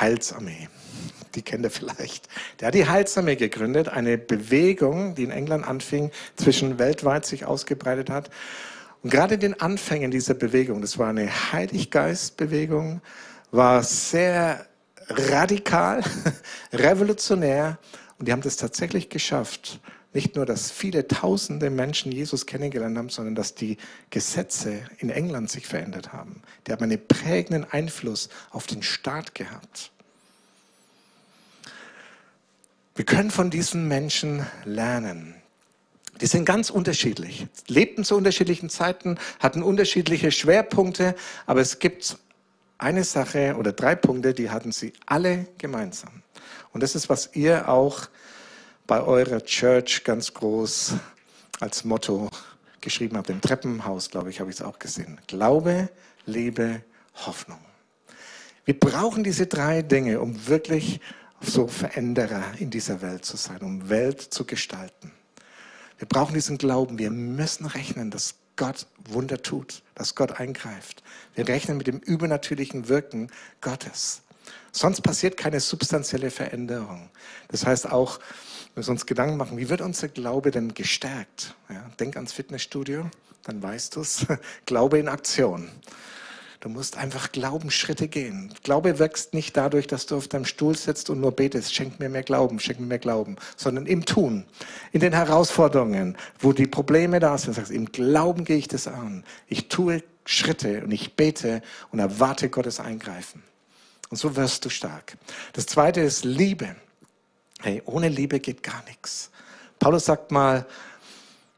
[0.00, 0.68] Heilsarmee.
[1.36, 2.28] Die kennt ihr vielleicht.
[2.58, 8.10] Der hat die Heilsarmee gegründet, eine Bewegung, die in England anfing, zwischen weltweit sich ausgebreitet
[8.10, 8.28] hat.
[9.02, 13.00] Und gerade in den Anfängen dieser Bewegung, das war eine Heiliggeistbewegung,
[13.52, 14.66] war sehr
[15.08, 16.02] radikal,
[16.72, 17.78] revolutionär
[18.18, 19.80] und die haben das tatsächlich geschafft.
[20.14, 23.78] Nicht nur, dass viele tausende Menschen Jesus kennengelernt haben, sondern dass die
[24.10, 26.42] Gesetze in England sich verändert haben.
[26.66, 29.90] Die haben einen prägenden Einfluss auf den Staat gehabt.
[32.94, 35.34] Wir können von diesen Menschen lernen.
[36.20, 41.14] Die sind ganz unterschiedlich, lebten zu unterschiedlichen Zeiten, hatten unterschiedliche Schwerpunkte,
[41.46, 42.18] aber es gibt
[42.76, 46.22] eine Sache oder drei Punkte, die hatten sie alle gemeinsam.
[46.72, 48.08] Und das ist, was ihr auch
[48.92, 50.96] bei eurer Church ganz groß
[51.60, 52.28] als Motto
[52.82, 53.30] geschrieben habt.
[53.30, 55.18] Im Treppenhaus, glaube ich, habe ich es auch gesehen.
[55.28, 55.88] Glaube,
[56.26, 56.82] Liebe,
[57.24, 57.58] Hoffnung.
[58.66, 61.00] Wir brauchen diese drei Dinge, um wirklich
[61.40, 65.10] so Veränderer in dieser Welt zu sein, um Welt zu gestalten.
[65.96, 66.98] Wir brauchen diesen Glauben.
[66.98, 71.02] Wir müssen rechnen, dass Gott Wunder tut, dass Gott eingreift.
[71.34, 73.30] Wir rechnen mit dem übernatürlichen Wirken
[73.62, 74.20] Gottes.
[74.70, 77.08] Sonst passiert keine substanzielle Veränderung.
[77.48, 78.20] Das heißt auch,
[78.74, 81.54] wir müssen uns Gedanken machen, wie wird unser Glaube denn gestärkt?
[81.68, 83.10] Ja, denk ans Fitnessstudio,
[83.44, 84.26] dann weißt du es.
[84.66, 85.68] Glaube in Aktion.
[86.60, 88.54] Du musst einfach Glaubensschritte gehen.
[88.62, 92.08] Glaube wächst nicht dadurch, dass du auf deinem Stuhl sitzt und nur betest, schenk mir
[92.08, 94.46] mehr Glauben, schenk mir mehr Glauben, sondern im Tun,
[94.92, 97.54] in den Herausforderungen, wo die Probleme da sind.
[97.54, 99.24] Sagst, im Glauben gehe ich das an.
[99.48, 103.42] Ich tue Schritte und ich bete und erwarte Gottes Eingreifen.
[104.08, 105.18] Und so wirst du stark.
[105.52, 106.76] Das zweite ist Liebe.
[107.62, 109.30] Hey, ohne Liebe geht gar nichts.
[109.78, 110.66] Paulus sagt mal,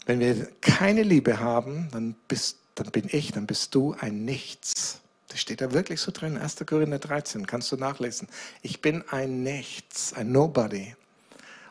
[0.06, 5.00] wenn wir keine Liebe haben, dann bist dann bin ich, dann bist du ein Nichts.
[5.28, 6.56] Das steht da wirklich so drin, 1.
[6.66, 8.28] Korinther 13, kannst du nachlesen.
[8.62, 10.94] Ich bin ein Nichts, ein Nobody.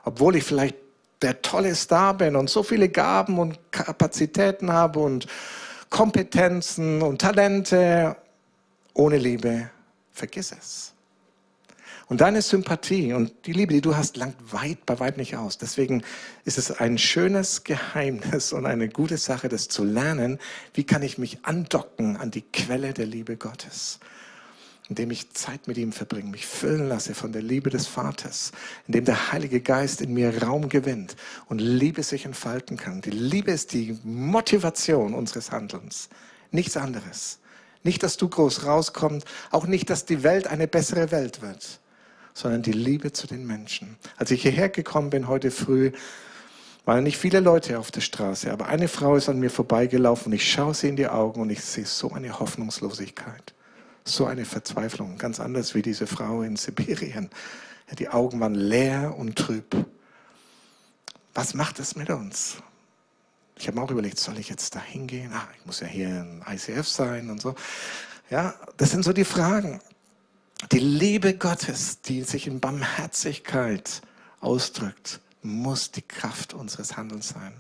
[0.03, 0.75] Obwohl ich vielleicht
[1.21, 5.27] der tolle Star bin und so viele Gaben und Kapazitäten habe und
[5.89, 8.15] Kompetenzen und Talente,
[8.93, 9.69] ohne Liebe,
[10.11, 10.92] vergiss es.
[12.07, 15.57] Und deine Sympathie und die Liebe, die du hast, langt weit, bei weit nicht aus.
[15.57, 16.03] Deswegen
[16.43, 20.37] ist es ein schönes Geheimnis und eine gute Sache, das zu lernen.
[20.73, 23.99] Wie kann ich mich andocken an die Quelle der Liebe Gottes?
[24.89, 28.51] Indem ich Zeit mit ihm verbringe, mich füllen lasse von der Liebe des Vaters,
[28.85, 31.15] indem der Heilige Geist in mir Raum gewinnt
[31.47, 32.99] und Liebe sich entfalten kann.
[32.99, 36.09] Die Liebe ist die Motivation unseres Handelns,
[36.51, 37.39] nichts anderes.
[37.83, 41.79] Nicht, dass du groß rauskommst, auch nicht, dass die Welt eine bessere Welt wird,
[42.33, 43.97] sondern die Liebe zu den Menschen.
[44.17, 45.91] Als ich hierher gekommen bin heute früh,
[46.85, 50.33] waren nicht viele Leute auf der Straße, aber eine Frau ist an mir vorbeigelaufen und
[50.33, 53.53] ich schaue sie in die Augen und ich sehe so eine Hoffnungslosigkeit,
[54.03, 57.29] so eine Verzweiflung, ganz anders wie diese Frau in Sibirien.
[57.97, 59.85] Die Augen waren leer und trüb.
[61.33, 62.57] Was macht es mit uns?
[63.57, 65.31] Ich habe mir auch überlegt, soll ich jetzt da hingehen?
[65.33, 67.55] Ah, ich muss ja hier im ICF sein und so.
[68.29, 69.79] Ja, das sind so die Fragen.
[70.71, 74.01] Die Liebe Gottes, die sich in Barmherzigkeit
[74.39, 77.53] ausdrückt, muss die Kraft unseres Handelns sein.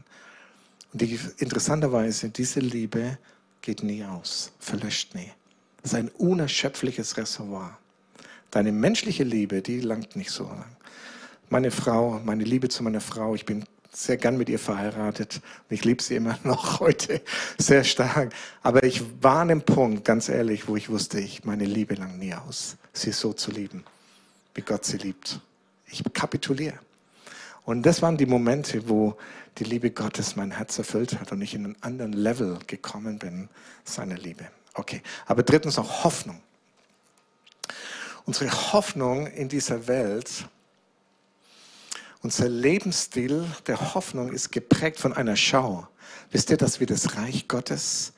[0.91, 3.17] Und die, interessanterweise, diese Liebe
[3.61, 5.31] geht nie aus, verlöscht nie.
[5.81, 7.77] Das ist ein unerschöpfliches Reservoir.
[8.51, 10.77] Deine menschliche Liebe, die langt nicht so lang.
[11.49, 15.85] Meine Frau, meine Liebe zu meiner Frau, ich bin sehr gern mit ihr verheiratet ich
[15.85, 17.21] liebe sie immer noch heute
[17.57, 18.33] sehr stark.
[18.61, 22.17] Aber ich war an dem Punkt, ganz ehrlich, wo ich wusste, ich meine Liebe lang
[22.17, 23.83] nie aus, sie so zu lieben,
[24.53, 25.39] wie Gott sie liebt.
[25.87, 26.79] Ich kapituliere.
[27.65, 29.15] Und das waren die Momente, wo
[29.57, 33.49] die Liebe Gottes mein Herz erfüllt hat und ich in einen anderen Level gekommen bin,
[33.83, 34.45] seiner Liebe.
[34.73, 36.41] Okay, aber drittens auch Hoffnung.
[38.25, 40.47] Unsere Hoffnung in dieser Welt
[42.23, 45.87] unser Lebensstil der Hoffnung ist geprägt von einer Schau.
[46.31, 48.13] Wisst ihr, dass wir das Reich Gottes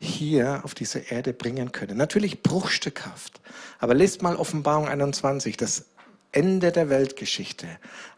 [0.00, 1.96] hier auf diese Erde bringen können.
[1.96, 3.40] Natürlich bruchstückhaft.
[3.78, 5.86] Aber lest mal Offenbarung 21, das
[6.32, 7.68] Ende der Weltgeschichte.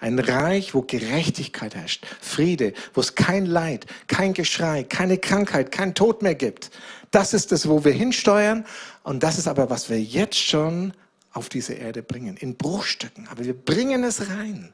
[0.01, 5.95] Ein Reich, wo Gerechtigkeit herrscht, Friede, wo es kein Leid, kein Geschrei, keine Krankheit, kein
[5.95, 6.71] Tod mehr gibt.
[7.11, 8.65] Das ist es, wo wir hinsteuern.
[9.03, 10.95] Und das ist aber, was wir jetzt schon
[11.33, 13.29] auf diese Erde bringen, in Bruchstücken.
[13.29, 14.73] Aber wir bringen es rein.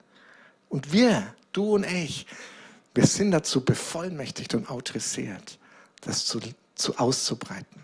[0.72, 2.26] Und wir, du und ich,
[2.94, 5.58] wir sind dazu bevollmächtigt und autorisiert,
[6.00, 6.40] das zu,
[6.76, 7.82] zu auszubreiten.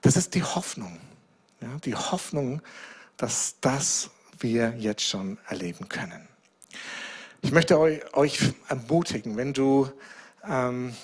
[0.00, 0.98] Das ist die Hoffnung.
[1.60, 2.62] Ja, die Hoffnung,
[3.16, 6.28] dass das wir jetzt schon erleben können.
[7.42, 9.88] Ich möchte euch ermutigen, wenn du
[10.44, 10.96] ähm,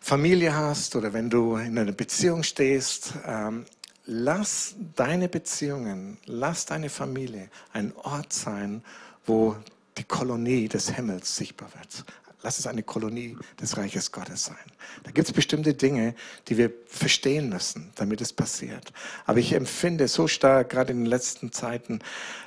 [0.00, 3.64] Familie hast oder wenn du in einer Beziehung stehst, ähm,
[4.06, 8.82] lass deine Beziehungen, lass deine Familie ein Ort sein,
[9.26, 9.56] wo
[9.98, 12.04] die Kolonie des Himmels sichtbar wird.
[12.42, 14.56] Lass es eine Kolonie des Reiches Gottes sein.
[15.02, 16.14] Da gibt es bestimmte Dinge,
[16.46, 18.92] die wir verstehen müssen, damit es passiert.
[19.24, 22.00] Aber ich empfinde so stark, gerade in den letzten Zeiten,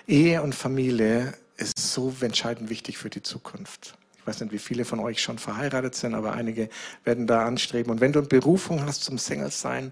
[0.08, 3.98] Ehe und Familie ist so entscheidend wichtig für die Zukunft.
[4.18, 6.70] Ich weiß nicht, wie viele von euch schon verheiratet sind, aber einige
[7.04, 7.92] werden da anstreben.
[7.92, 9.92] Und wenn du eine Berufung hast zum Single sein,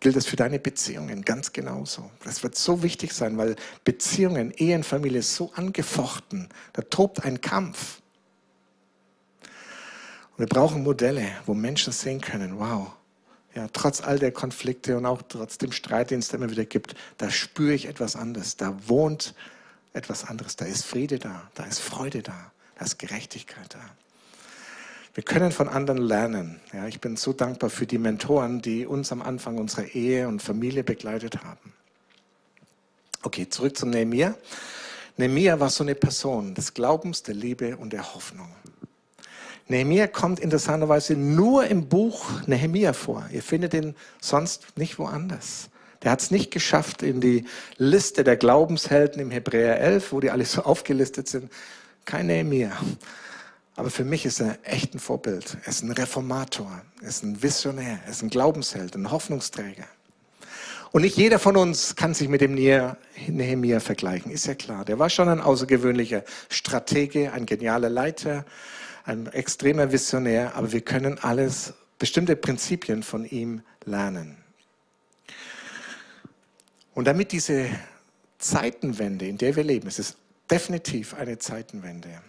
[0.00, 2.10] gilt es für deine Beziehungen ganz genauso.
[2.24, 6.48] Das wird so wichtig sein, weil Beziehungen, Ehen, Familie so angefochten.
[6.72, 8.00] Da tobt ein Kampf.
[10.32, 12.92] Und wir brauchen Modelle, wo Menschen sehen können, wow,
[13.54, 16.94] ja, trotz all der Konflikte und auch trotz dem Streit, den es immer wieder gibt,
[17.18, 18.56] da spüre ich etwas anderes.
[18.56, 19.34] Da wohnt
[19.92, 20.56] etwas anderes.
[20.56, 23.80] Da ist Friede da, da ist Freude da, da ist Gerechtigkeit da.
[25.20, 26.62] Wir können von anderen lernen.
[26.72, 30.40] Ja, ich bin so dankbar für die Mentoren, die uns am Anfang unserer Ehe und
[30.40, 31.74] Familie begleitet haben.
[33.22, 34.34] Okay, zurück zum Nehemiah.
[35.18, 38.48] Nehemiah war so eine Person des Glaubens, der Liebe und der Hoffnung.
[39.68, 43.28] Nehemiah kommt interessanterweise nur im Buch Nehemiah vor.
[43.30, 45.68] Ihr findet ihn sonst nicht woanders.
[46.02, 47.44] Der hat es nicht geschafft in die
[47.76, 51.52] Liste der Glaubenshelden im Hebräer 11, wo die alle so aufgelistet sind.
[52.06, 52.72] Kein Nehemiah.
[53.80, 55.56] Aber für mich ist er echt ein Vorbild.
[55.62, 59.86] Er ist ein Reformator, er ist ein Visionär, er ist ein Glaubensheld, ein Hoffnungsträger.
[60.92, 64.84] Und nicht jeder von uns kann sich mit dem Nehemiah vergleichen, ist ja klar.
[64.84, 68.44] Der war schon ein außergewöhnlicher Stratege, ein genialer Leiter,
[69.06, 74.36] ein extremer Visionär, aber wir können alles, bestimmte Prinzipien von ihm lernen.
[76.92, 77.70] Und damit diese
[78.36, 80.18] Zeitenwende, in der wir leben, es ist
[80.50, 82.20] definitiv eine Zeitenwende,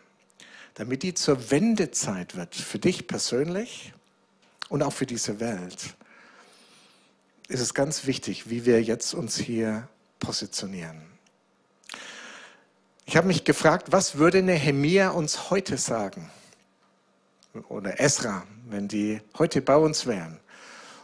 [0.75, 3.93] damit die zur Wendezeit wird, für dich persönlich
[4.69, 5.95] und auch für diese Welt,
[7.47, 9.87] ist es ganz wichtig, wie wir jetzt uns hier
[10.19, 11.01] positionieren.
[13.05, 16.29] Ich habe mich gefragt, was würde Nehemia uns heute sagen?
[17.67, 20.39] Oder Esra, wenn die heute bei uns wären.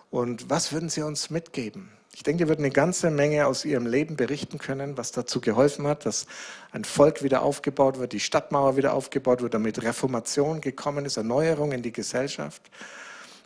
[0.09, 1.89] Und was würden sie uns mitgeben?
[2.17, 5.85] Ich denke, die würden eine ganze Menge aus ihrem Leben berichten können, was dazu geholfen
[5.85, 6.25] hat, dass
[6.71, 11.73] ein Volk wieder aufgebaut wird, die Stadtmauer wieder aufgebaut wird, damit Reformation gekommen ist, Erneuerung
[11.73, 12.63] in die Gesellschaft.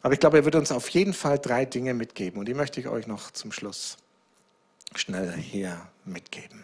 [0.01, 2.79] Aber ich glaube, er wird uns auf jeden Fall drei Dinge mitgeben und die möchte
[2.79, 3.97] ich euch noch zum Schluss
[4.95, 6.63] schnell hier mitgeben.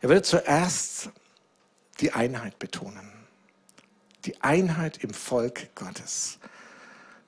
[0.00, 1.10] Er würde zuerst
[2.00, 3.12] die Einheit betonen.
[4.24, 6.38] Die Einheit im Volk Gottes.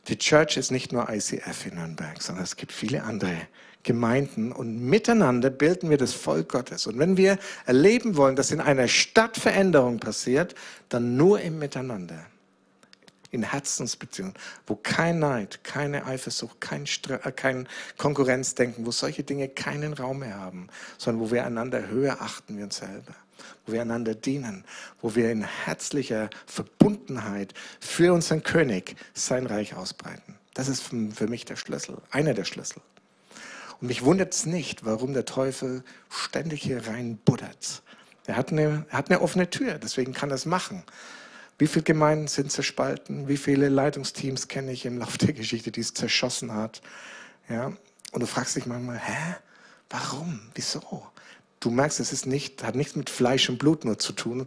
[0.08, 3.36] Die Church ist nicht nur ICF in Nürnberg, sondern es gibt viele andere
[3.82, 6.86] Gemeinden und miteinander bilden wir das Volk Gottes.
[6.86, 10.54] Und wenn wir erleben wollen, dass in einer Stadt Veränderung passiert,
[10.90, 12.26] dann nur im Miteinander.
[13.30, 14.34] In Herzensbeziehungen,
[14.66, 20.18] wo kein Neid, keine Eifersucht, kein, Stre äh, kein Konkurrenzdenken, wo solche Dinge keinen Raum
[20.18, 20.66] mehr haben,
[20.98, 23.14] sondern wo wir einander höher achten wie uns selber
[23.64, 24.64] wo wir einander dienen,
[25.00, 30.36] wo wir in herzlicher Verbundenheit für unseren König sein Reich ausbreiten.
[30.54, 32.82] Das ist für mich der Schlüssel, einer der Schlüssel.
[33.80, 37.82] Und mich wundert es nicht, warum der Teufel ständig hier rein buddert.
[38.26, 40.84] Er hat, eine, er hat eine offene Tür, deswegen kann er es machen.
[41.58, 43.28] Wie viele Gemeinden sind zerspalten?
[43.28, 46.80] Wie viele Leitungsteams kenne ich im Laufe der Geschichte, die es zerschossen hat?
[47.48, 47.72] Ja?
[48.12, 49.36] Und du fragst dich manchmal, hä?
[49.88, 50.40] Warum?
[50.54, 51.06] Wieso?
[51.58, 54.46] Du merkst, es ist nicht, hat nichts mit Fleisch und Blut nur zu tun.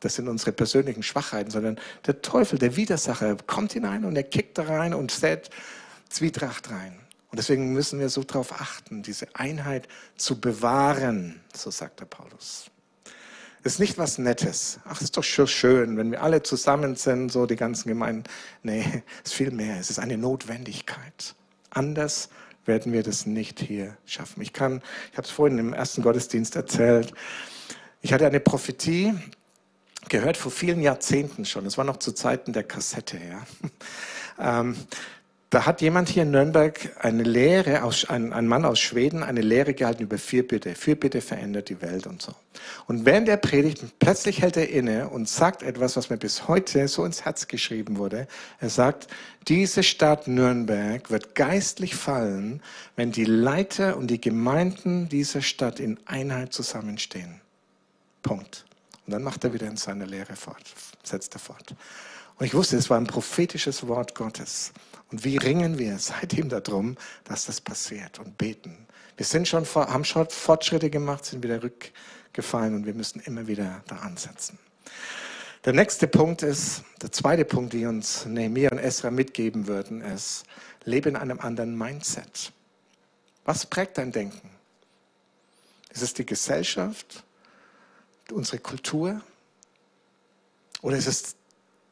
[0.00, 4.56] Das sind unsere persönlichen Schwachheiten, sondern der Teufel, der Widersacher, kommt hinein und er kickt
[4.58, 5.50] da rein und sät
[6.08, 6.98] Zwietracht rein.
[7.36, 12.70] Und deswegen müssen wir so darauf achten, diese Einheit zu bewahren, so sagt der Paulus.
[13.62, 14.80] Es ist nicht was Nettes.
[14.86, 18.24] Ach, ist doch schön, wenn wir alle zusammen sind, so die ganzen Gemeinden.
[18.62, 19.78] Nee, es ist viel mehr.
[19.78, 21.34] Es ist eine Notwendigkeit.
[21.68, 22.30] Anders
[22.64, 24.40] werden wir das nicht hier schaffen.
[24.40, 24.80] Ich kann,
[25.12, 27.12] ich habe es vorhin im ersten Gottesdienst erzählt.
[28.00, 29.12] Ich hatte eine Prophetie
[30.08, 31.66] gehört vor vielen Jahrzehnten schon.
[31.66, 33.46] Es war noch zu Zeiten der Kassette, ja.
[34.38, 34.76] Ähm,
[35.50, 39.42] da hat jemand hier in Nürnberg eine Lehre, aus, ein, ein Mann aus Schweden, eine
[39.42, 40.74] Lehre gehalten über Fürbitte.
[40.74, 42.34] Fürbitte verändert die Welt und so.
[42.86, 46.88] Und während er predigt, plötzlich hält er inne und sagt etwas, was mir bis heute
[46.88, 48.26] so ins Herz geschrieben wurde.
[48.58, 49.06] Er sagt,
[49.46, 52.60] diese Stadt Nürnberg wird geistlich fallen,
[52.96, 57.40] wenn die Leiter und die Gemeinden dieser Stadt in Einheit zusammenstehen.
[58.22, 58.64] Punkt.
[59.06, 60.64] Und dann macht er wieder in seiner Lehre fort,
[61.04, 61.76] setzt er fort.
[62.38, 64.72] Und ich wusste, es war ein prophetisches Wort Gottes.
[65.10, 68.86] Und wie ringen wir seitdem darum, dass das passiert und beten.
[69.16, 73.82] Wir sind schon, haben schon Fortschritte gemacht, sind wieder rückgefallen und wir müssen immer wieder
[73.86, 74.58] da ansetzen.
[75.64, 80.44] Der nächste Punkt ist, der zweite Punkt, die uns Nehemiah und Esra mitgeben würden, ist,
[80.84, 82.52] lebe in einem anderen Mindset.
[83.44, 84.50] Was prägt dein Denken?
[85.90, 87.24] Ist es die Gesellschaft,
[88.30, 89.20] unsere Kultur?
[90.82, 91.35] Oder ist es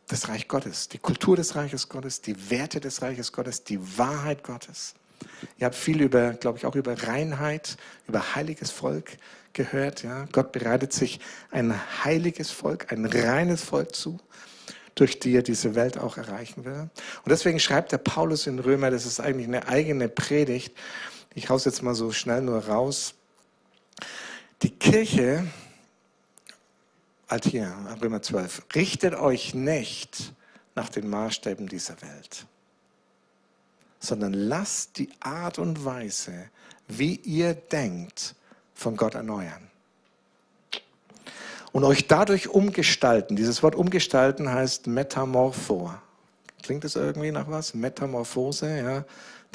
[0.09, 4.43] das Reich Gottes, die Kultur des Reiches Gottes, die Werte des Reiches Gottes, die Wahrheit
[4.43, 4.95] Gottes.
[5.59, 7.77] Ihr habt viel über, glaube ich, auch über Reinheit,
[8.07, 9.17] über heiliges Volk
[9.53, 10.03] gehört.
[10.03, 10.27] Ja?
[10.33, 11.75] Gott bereitet sich ein
[12.05, 14.19] heiliges Volk, ein reines Volk zu,
[14.95, 16.91] durch die er diese Welt auch erreichen will.
[17.25, 20.77] Und deswegen schreibt der Paulus in Römer, das ist eigentlich eine eigene Predigt.
[21.35, 23.15] Ich haus jetzt mal so schnell nur raus.
[24.63, 25.47] Die Kirche
[27.35, 30.33] halt hier, Römer 12, richtet euch nicht
[30.77, 32.47] nach den Maßstäben dieser Welt,
[33.99, 36.49] sondern lasst die Art und Weise,
[36.87, 38.37] wie ihr denkt,
[38.73, 39.69] von Gott erneuern.
[41.73, 43.35] Und euch dadurch umgestalten.
[43.35, 45.93] Dieses Wort umgestalten heißt Metamorpho.
[46.63, 47.75] Klingt das irgendwie nach was?
[47.75, 49.05] Metamorphose, ja.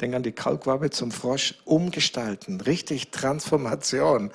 [0.02, 1.54] Denk an die Kalkwabe zum Frosch.
[1.64, 4.32] Umgestalten, richtig Transformation.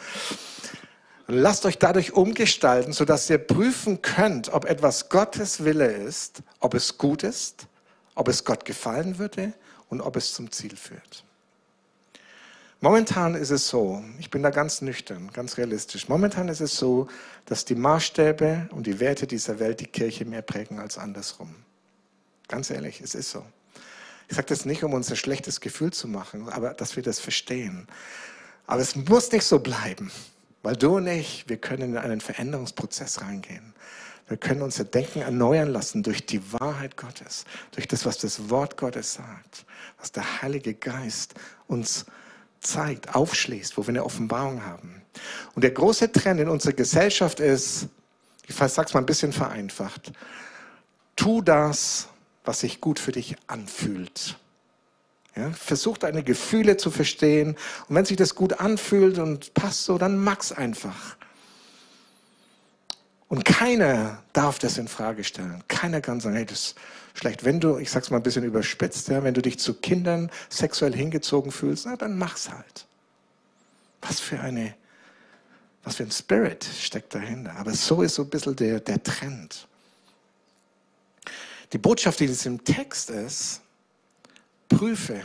[1.27, 6.97] Lasst euch dadurch umgestalten, sodass ihr prüfen könnt, ob etwas Gottes Wille ist, ob es
[6.97, 7.67] gut ist,
[8.13, 9.53] ob es Gott gefallen würde
[9.89, 11.23] und ob es zum Ziel führt.
[12.79, 17.07] Momentan ist es so, ich bin da ganz nüchtern, ganz realistisch, momentan ist es so,
[17.45, 21.55] dass die Maßstäbe und die Werte dieser Welt die Kirche mehr prägen als andersrum.
[22.47, 23.43] Ganz ehrlich, es ist so.
[24.27, 27.19] Ich sage das nicht, um uns ein schlechtes Gefühl zu machen, aber dass wir das
[27.19, 27.87] verstehen.
[28.67, 30.11] Aber es muss nicht so bleiben.
[30.65, 33.75] Weil du und ich, wir können in einen Veränderungsprozess reingehen.
[34.27, 38.75] Wir können unser Denken erneuern lassen durch die Wahrheit Gottes, durch das, was das Wort
[38.75, 39.63] Gottes sagt,
[39.99, 41.35] was der Heilige Geist
[41.67, 42.07] uns
[42.61, 45.03] zeigt, aufschließt, wo wir eine Offenbarung haben.
[45.53, 47.87] Und der große Trend in unserer Gesellschaft ist,
[48.47, 50.13] ich sage es mal ein bisschen vereinfacht,
[51.15, 52.07] tu das,
[52.43, 54.35] was sich gut für dich anfühlt.
[55.35, 57.57] Ja, versuch deine Gefühle zu verstehen.
[57.89, 61.17] Und wenn sich das gut anfühlt und passt so, dann mach's einfach.
[63.27, 65.63] Und keiner darf das in Frage stellen.
[65.67, 66.75] Keiner kann sagen, hey, das ist
[67.15, 67.43] schlecht.
[67.43, 70.95] Wenn du, ich sag's mal ein bisschen überspitzt, ja, wenn du dich zu Kindern sexuell
[70.95, 72.85] hingezogen fühlst, na, dann mach's halt.
[74.01, 74.75] Was für eine,
[75.83, 77.55] was für ein Spirit steckt dahinter.
[77.57, 79.67] Aber so ist so ein bisschen der, der Trend.
[81.73, 83.61] Die Botschaft, die in diesem Text ist,
[84.75, 85.21] Prüfe,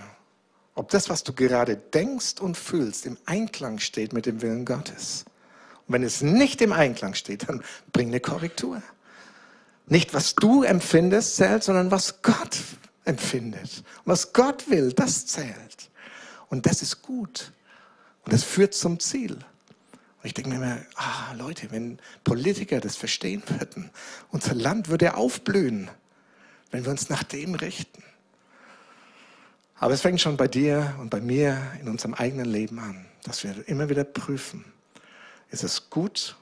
[0.77, 5.25] ob das, was du gerade denkst und fühlst, im Einklang steht mit dem Willen Gottes.
[5.87, 8.81] Und wenn es nicht im Einklang steht, dann bring eine Korrektur.
[9.87, 12.59] Nicht, was du empfindest, zählt, sondern was Gott
[13.05, 13.83] empfindet.
[14.05, 15.91] Und was Gott will, das zählt.
[16.49, 17.53] Und das ist gut.
[18.25, 19.33] Und das führt zum Ziel.
[19.33, 23.91] Und ich denke mir immer, ah, Leute, wenn Politiker das verstehen würden,
[24.31, 25.91] unser Land würde aufblühen,
[26.71, 28.05] wenn wir uns nach dem richten.
[29.81, 33.45] Aber es fängt schon bei dir und bei mir in unserem eigenen Leben an, dass
[33.45, 34.63] wir immer wieder prüfen,
[35.51, 36.37] ist es gut,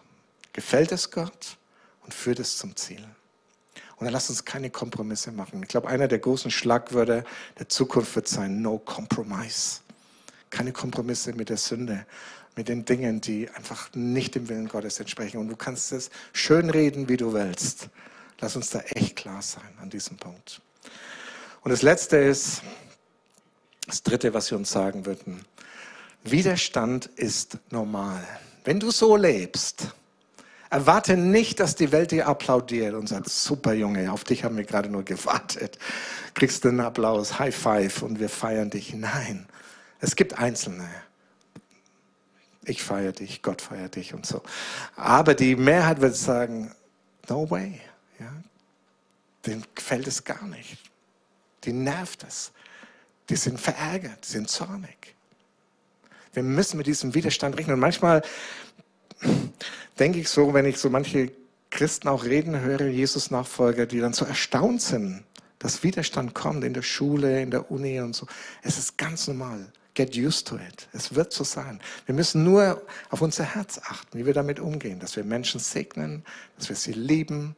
[0.52, 1.56] gefällt es Gott
[2.02, 3.04] und führt es zum Ziel.
[3.96, 5.62] Und dann lass uns keine Kompromisse machen.
[5.62, 7.22] Ich glaube, einer der großen Schlagwörter
[7.56, 9.82] der Zukunft wird sein, no compromise.
[10.50, 12.06] Keine Kompromisse mit der Sünde,
[12.56, 15.38] mit den Dingen, die einfach nicht dem Willen Gottes entsprechen.
[15.38, 17.88] Und du kannst es schön reden, wie du willst.
[18.40, 20.60] Lass uns da echt klar sein an diesem Punkt.
[21.60, 22.62] Und das Letzte ist,
[23.88, 25.44] das Dritte, was wir uns sagen würden,
[26.22, 28.22] Widerstand ist normal.
[28.64, 29.88] Wenn du so lebst,
[30.68, 34.64] erwarte nicht, dass die Welt dir applaudiert und sagt, super Junge, auf dich haben wir
[34.64, 35.78] gerade nur gewartet.
[36.34, 38.92] Kriegst du einen Applaus, High Five und wir feiern dich.
[38.94, 39.46] Nein,
[40.00, 40.88] es gibt Einzelne.
[42.64, 44.42] Ich feiere dich, Gott feiert dich und so.
[44.96, 46.74] Aber die Mehrheit wird sagen,
[47.28, 47.80] no way.
[48.20, 48.30] Ja?
[49.46, 50.76] Denen gefällt es gar nicht.
[51.64, 52.52] Die nervt es.
[53.28, 55.14] Die sind verärgert, die sind zornig.
[56.32, 57.74] Wir müssen mit diesem Widerstand rechnen.
[57.74, 58.22] Und manchmal
[59.98, 61.32] denke ich so, wenn ich so manche
[61.70, 65.24] Christen auch reden höre, Jesus-Nachfolger, die dann so erstaunt sind,
[65.58, 68.26] dass Widerstand kommt in der Schule, in der Uni und so.
[68.62, 69.72] Es ist ganz normal.
[69.94, 70.88] Get used to it.
[70.92, 71.80] Es wird so sein.
[72.06, 76.24] Wir müssen nur auf unser Herz achten, wie wir damit umgehen, dass wir Menschen segnen,
[76.56, 77.56] dass wir sie lieben,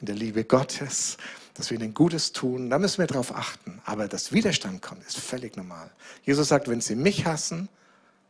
[0.00, 1.18] in der Liebe Gottes,
[1.54, 2.68] dass wir ihnen Gutes tun.
[2.68, 3.80] Da müssen wir darauf achten.
[3.84, 5.90] Aber dass Widerstand kommt, ist völlig normal.
[6.24, 7.68] Jesus sagt, wenn sie mich hassen,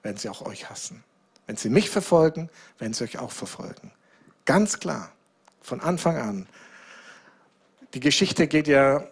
[0.03, 1.03] werden sie auch euch hassen.
[1.47, 3.91] Wenn sie mich verfolgen, werden sie euch auch verfolgen.
[4.45, 5.11] Ganz klar,
[5.63, 6.47] von Anfang an.
[7.95, 9.07] Die Geschichte geht ja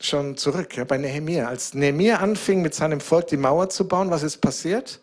[0.00, 1.48] schon zurück ja, bei Nehemiah.
[1.48, 5.00] Als Nehemiah anfing, mit seinem Volk die Mauer zu bauen, was ist passiert?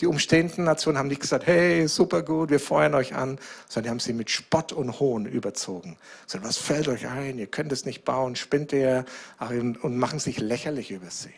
[0.00, 3.38] Die umstehenden Nationen haben nicht gesagt, hey, super gut, wir feuern euch an,
[3.68, 5.98] sondern die haben sie mit Spott und Hohn überzogen.
[6.26, 7.38] Sondern was fällt euch ein?
[7.38, 9.04] Ihr könnt es nicht bauen, spinnt ihr
[9.38, 11.34] und machen sich lächerlich über sie.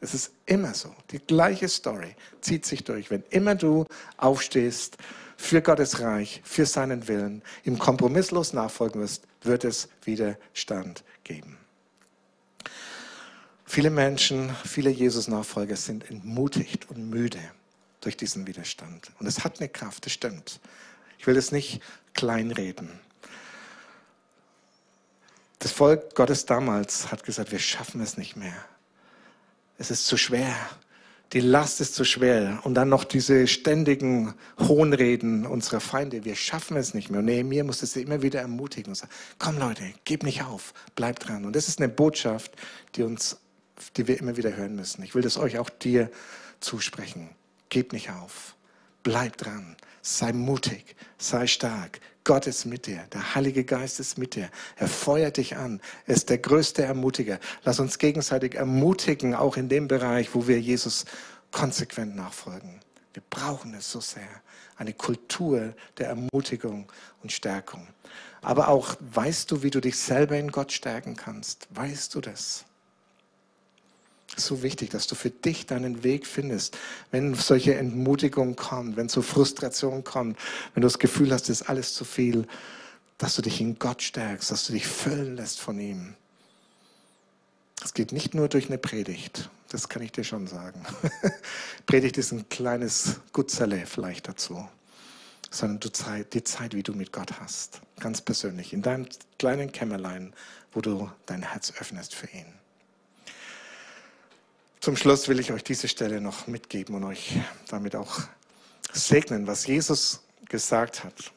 [0.00, 0.92] Es ist immer so.
[1.12, 3.10] Die gleiche Story zieht sich durch.
[3.10, 3.86] Wenn immer du
[4.16, 4.98] aufstehst
[5.36, 11.58] für Gottes Reich, für seinen Willen, ihm kompromisslos nachfolgen wirst, wird es Widerstand geben.
[13.64, 17.38] Viele Menschen, viele Jesus-Nachfolger sind entmutigt und müde
[18.04, 19.10] durch diesen Widerstand.
[19.18, 20.60] Und es hat eine Kraft, das stimmt.
[21.18, 21.80] Ich will das nicht
[22.12, 22.88] kleinreden.
[25.58, 28.54] Das Volk Gottes damals hat gesagt, wir schaffen es nicht mehr.
[29.78, 30.54] Es ist zu schwer.
[31.32, 32.60] Die Last ist zu schwer.
[32.64, 36.24] Und dann noch diese ständigen Hohnreden unserer Feinde.
[36.24, 37.20] Wir schaffen es nicht mehr.
[37.20, 41.18] Und Nehemiah musste sie immer wieder ermutigen und sagen, komm Leute, gib nicht auf, bleib
[41.18, 41.44] dran.
[41.44, 42.52] Und das ist eine Botschaft,
[42.94, 43.38] die uns
[43.96, 45.02] die wir immer wieder hören müssen.
[45.02, 46.10] Ich will das euch auch dir
[46.60, 47.28] zusprechen.
[47.74, 48.54] Gib nicht auf.
[49.02, 49.74] Bleib dran.
[50.00, 50.94] Sei mutig.
[51.18, 51.98] Sei stark.
[52.22, 53.00] Gott ist mit dir.
[53.12, 54.48] Der Heilige Geist ist mit dir.
[54.76, 55.80] Er feuert dich an.
[56.06, 57.40] Er ist der größte Ermutiger.
[57.64, 61.04] Lass uns gegenseitig ermutigen, auch in dem Bereich, wo wir Jesus
[61.50, 62.78] konsequent nachfolgen.
[63.12, 64.30] Wir brauchen es so sehr.
[64.76, 66.92] Eine Kultur der Ermutigung
[67.24, 67.88] und Stärkung.
[68.40, 71.66] Aber auch, weißt du, wie du dich selber in Gott stärken kannst?
[71.70, 72.66] Weißt du das?
[74.36, 76.76] So wichtig, dass du für dich deinen Weg findest.
[77.10, 80.38] Wenn solche Entmutigungen kommen, wenn so Frustration kommt,
[80.74, 82.46] wenn du das Gefühl hast, es ist alles zu viel,
[83.18, 86.14] dass du dich in Gott stärkst, dass du dich füllen lässt von ihm.
[87.82, 90.84] Es geht nicht nur durch eine Predigt, das kann ich dir schon sagen.
[91.86, 94.66] Predigt ist ein kleines Gutzerle vielleicht dazu,
[95.50, 99.06] sondern du Zeit, die Zeit, wie du mit Gott hast, ganz persönlich, in deinem
[99.38, 100.32] kleinen Kämmerlein,
[100.72, 102.63] wo du dein Herz öffnest für ihn.
[104.84, 108.20] Zum Schluss will ich euch diese Stelle noch mitgeben und euch damit auch
[108.92, 110.20] segnen, was Jesus
[110.50, 111.32] gesagt hat.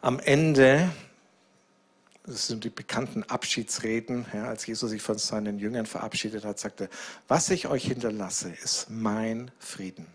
[0.00, 0.90] Am Ende,
[2.26, 6.90] das sind die bekannten Abschiedsreden, ja, als Jesus sich von seinen Jüngern verabschiedet hat, sagte,
[7.28, 10.08] was ich euch hinterlasse, ist mein Frieden.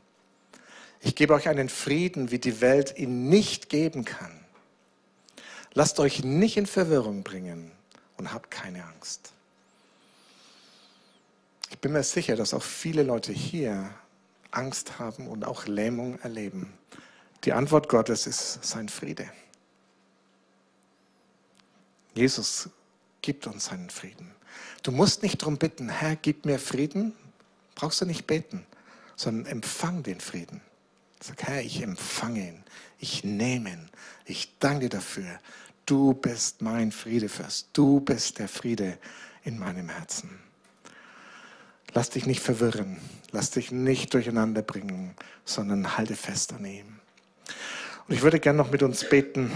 [1.00, 4.42] Ich gebe euch einen Frieden, wie die Welt ihn nicht geben kann.
[5.74, 7.72] Lasst euch nicht in Verwirrung bringen
[8.18, 9.35] und habt keine Angst.
[11.76, 13.94] Ich bin mir sicher, dass auch viele Leute hier
[14.50, 16.72] Angst haben und auch Lähmung erleben.
[17.44, 19.30] Die Antwort Gottes ist sein Friede.
[22.14, 22.70] Jesus
[23.22, 24.32] gibt uns seinen Frieden.
[24.84, 27.14] Du musst nicht darum bitten, Herr, gib mir Frieden.
[27.76, 28.66] Brauchst du nicht beten,
[29.18, 30.62] sondern empfang den Frieden.
[31.20, 32.64] Sag, Herr, ich empfange ihn.
[33.00, 33.90] Ich nehme ihn.
[34.24, 35.40] Ich danke dafür.
[35.86, 37.68] Du bist mein Friedefürst.
[37.74, 38.98] Du bist der Friede
[39.44, 40.45] in meinem Herzen.
[41.96, 42.98] Lass dich nicht verwirren.
[43.32, 45.16] Lass dich nicht durcheinander bringen,
[45.46, 47.00] sondern halte fest an ihm.
[48.08, 49.50] Und ich würde gerne noch mit uns beten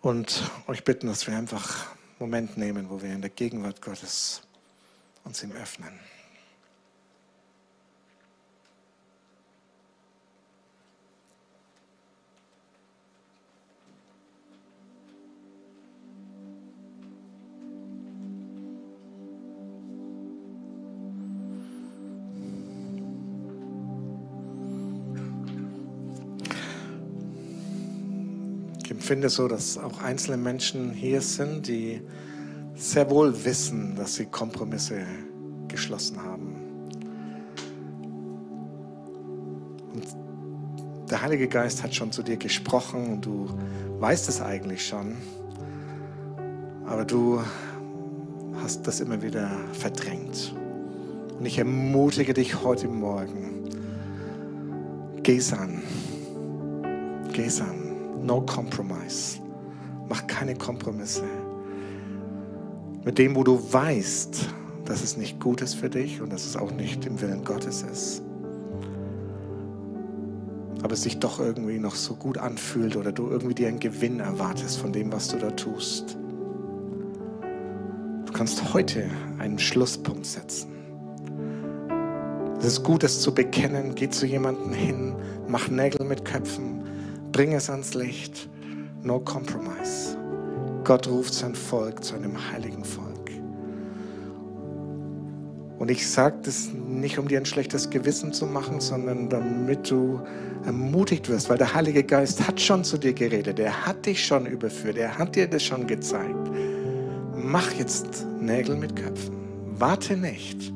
[0.00, 4.40] und euch bitten, dass wir einfach einen Moment nehmen, wo wir in der Gegenwart Gottes
[5.24, 6.00] uns ihm öffnen.
[29.04, 32.00] Finde so, dass auch einzelne Menschen hier sind, die
[32.74, 35.02] sehr wohl wissen, dass sie Kompromisse
[35.68, 36.56] geschlossen haben.
[39.92, 40.06] Und
[41.10, 43.48] der Heilige Geist hat schon zu dir gesprochen und du
[44.00, 45.16] weißt es eigentlich schon,
[46.86, 47.40] aber du
[48.62, 50.54] hast das immer wieder verdrängt.
[51.38, 53.68] Und ich ermutige dich heute Morgen,
[55.22, 55.82] geh's an,
[57.32, 57.83] geh's an.
[58.24, 59.38] No compromise.
[60.08, 61.24] Mach keine Kompromisse.
[63.04, 64.48] Mit dem, wo du weißt,
[64.86, 67.82] dass es nicht gut ist für dich und dass es auch nicht im Willen Gottes
[67.82, 68.22] ist.
[70.82, 74.20] Aber es sich doch irgendwie noch so gut anfühlt oder du irgendwie dir einen Gewinn
[74.20, 76.16] erwartest von dem, was du da tust.
[78.32, 79.08] kannst heute
[79.38, 80.70] einen Schlusspunkt setzen.
[82.58, 83.94] Es ist gut, es zu bekennen.
[83.94, 85.14] Geh zu jemandem hin,
[85.46, 86.82] mach Nägel mit Köpfen,
[87.34, 88.48] bring es ans Licht.
[89.02, 90.16] No compromise.
[90.84, 93.32] Gott ruft sein Volk zu einem heiligen Volk.
[95.80, 100.20] Und ich sage das nicht, um dir ein schlechtes Gewissen zu machen, sondern damit du
[100.64, 104.46] ermutigt wirst, weil der Heilige Geist hat schon zu dir geredet, er hat dich schon
[104.46, 106.50] überführt, er hat dir das schon gezeigt.
[107.34, 109.34] Mach jetzt Nägel mit Köpfen.
[109.76, 110.72] Warte nicht.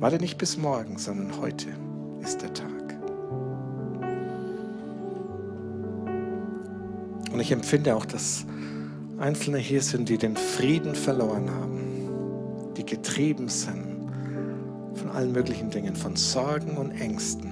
[0.00, 1.68] Warte nicht bis morgen, sondern heute
[2.22, 2.79] ist der Tag.
[7.32, 8.44] Und ich empfinde auch, dass
[9.18, 14.10] Einzelne hier sind, die den Frieden verloren haben, die getrieben sind
[14.94, 17.50] von allen möglichen Dingen, von Sorgen und Ängsten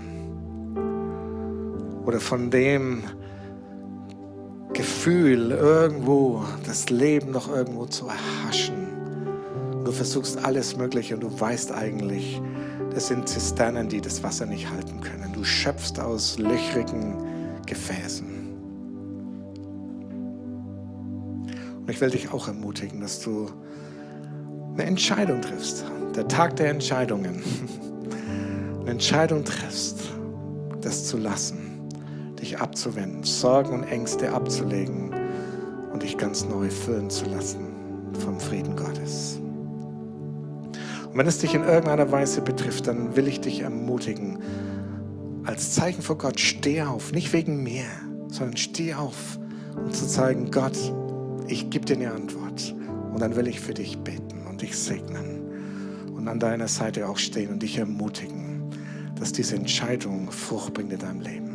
[2.05, 3.03] oder von dem
[4.73, 8.89] Gefühl, irgendwo das Leben noch irgendwo zu erhaschen
[9.89, 12.43] Du versuchst alles Mögliche und du weißt eigentlich,
[12.93, 15.33] das sind Zisternen, die das Wasser nicht halten können.
[15.33, 17.15] Du schöpfst aus löchrigen
[17.65, 18.38] Gefäßen.
[21.89, 23.49] Und ich will dich auch ermutigen, dass du
[24.75, 25.87] eine Entscheidung triffst.
[26.15, 27.43] Der Tag der Entscheidungen.
[28.83, 30.01] Eine Entscheidung triffst,
[30.83, 31.89] das zu lassen,
[32.43, 35.15] dich abzuwenden, Sorgen und Ängste abzulegen
[35.91, 37.69] und dich ganz neu füllen zu lassen
[38.19, 39.41] vom Frieden Gottes.
[41.11, 44.39] Und wenn es dich in irgendeiner Weise betrifft, dann will ich dich ermutigen,
[45.45, 47.85] als Zeichen vor Gott, steh auf, nicht wegen mir,
[48.29, 49.39] sondern steh auf,
[49.75, 50.77] um zu zeigen, Gott,
[51.49, 52.75] ich gebe dir eine Antwort.
[53.13, 55.43] Und dann will ich für dich beten und dich segnen
[56.15, 58.71] und an deiner Seite auch stehen und dich ermutigen,
[59.19, 61.49] dass diese Entscheidung Frucht bringt in deinem Leben.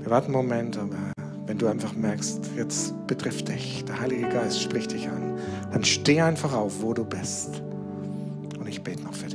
[0.00, 0.96] Wir warten einen Moment, aber
[1.46, 5.38] wenn du einfach merkst, jetzt betrifft dich, der Heilige Geist spricht dich an,
[5.72, 7.62] dann steh einfach auf, wo du bist.
[8.58, 9.31] Und ich bete noch für dich.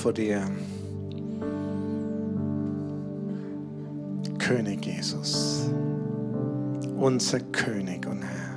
[0.00, 0.42] Vor dir.
[4.38, 5.70] König Jesus,
[6.98, 8.56] unser König und Herr.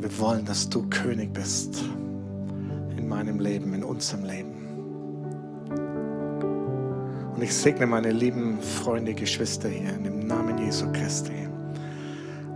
[0.00, 1.84] Wir wollen, dass du König bist
[2.96, 4.56] in meinem Leben, in unserem Leben.
[7.36, 11.46] Und ich segne meine lieben Freunde, Geschwister hier im Namen Jesu Christi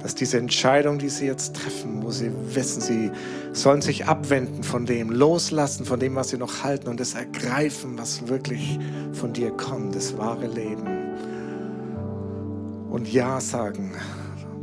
[0.03, 3.11] dass diese Entscheidung, die sie jetzt treffen, wo sie wissen, sie
[3.53, 7.98] sollen sich abwenden von dem, loslassen von dem, was sie noch halten und das ergreifen,
[7.98, 8.78] was wirklich
[9.12, 10.86] von dir kommt, das wahre Leben.
[12.90, 13.92] Und Ja sagen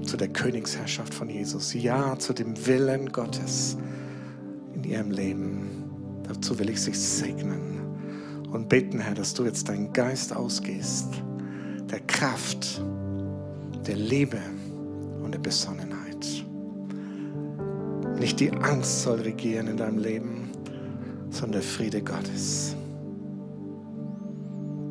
[0.04, 3.78] zu der Königsherrschaft von Jesus, Ja zu dem Willen Gottes
[4.74, 5.70] in ihrem Leben.
[6.28, 7.82] Dazu will ich sie segnen
[8.52, 11.08] und beten, Herr, dass du jetzt deinen Geist ausgehst,
[11.90, 12.82] der Kraft,
[13.86, 14.40] der Liebe
[15.28, 16.26] und der Besonnenheit.
[18.18, 20.52] Nicht die Angst soll regieren in deinem Leben,
[21.30, 22.78] sondern der Friede Gottes.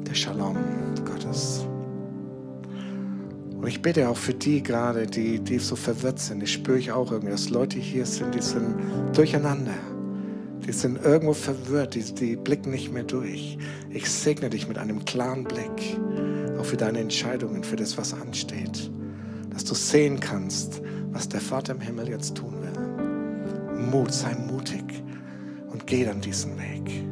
[0.06, 0.58] Der Shalom
[1.06, 1.66] Gottes.
[3.56, 6.42] Und ich bitte auch für die gerade, die, die so verwirrt sind.
[6.42, 8.76] Ich spüre ich auch irgendwie, dass Leute hier sind, die sind
[9.14, 9.72] durcheinander.
[10.66, 13.56] Die sind irgendwo verwirrt, die, die blicken nicht mehr durch.
[13.88, 15.98] Ich segne dich mit einem klaren Blick,
[16.58, 18.90] auch für deine Entscheidungen, für das, was ansteht
[19.56, 20.82] dass du sehen kannst,
[21.12, 23.86] was der Vater im Himmel jetzt tun will.
[23.90, 25.02] Mut, sei mutig
[25.72, 27.02] und geh dann diesen Weg.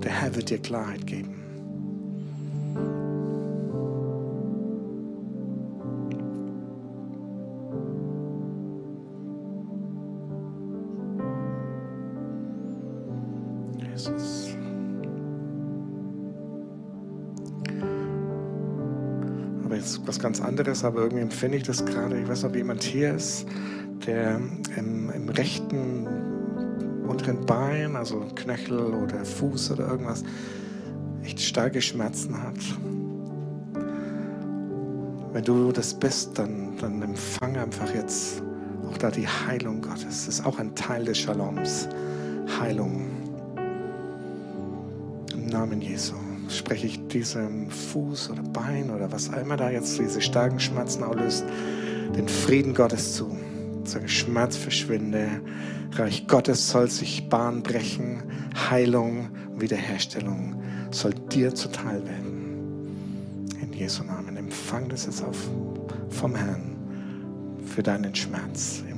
[0.00, 1.45] Der Herr wird dir Klarheit geben.
[20.58, 22.18] Anderes, aber irgendwie empfinde ich das gerade.
[22.18, 23.46] Ich weiß nicht, ob jemand hier ist,
[24.06, 24.40] der
[24.76, 26.06] im, im rechten
[27.06, 30.24] unteren Bein, also Knöchel oder Fuß oder irgendwas,
[31.22, 32.56] echt starke Schmerzen hat.
[35.34, 38.42] Wenn du das bist, dann, dann empfange einfach jetzt
[38.88, 40.24] auch da die Heilung Gottes.
[40.24, 41.86] Das ist auch ein Teil des Shaloms.
[42.58, 43.10] Heilung.
[45.34, 46.14] Im Namen Jesu
[46.48, 51.44] spreche ich diesem Fuß oder Bein oder was immer da jetzt diese starken Schmerzen auslöst,
[52.16, 53.36] den Frieden Gottes zu.
[53.84, 55.28] Sage, Schmerz verschwinde.
[55.92, 58.22] Reich Gottes soll sich Bahn brechen.
[58.70, 59.28] Heilung,
[59.58, 63.46] Wiederherstellung soll dir zuteil werden.
[63.62, 64.36] In Jesu Namen.
[64.36, 65.36] Empfang das jetzt auf
[66.10, 66.76] vom Herrn
[67.66, 68.95] für deinen Schmerz im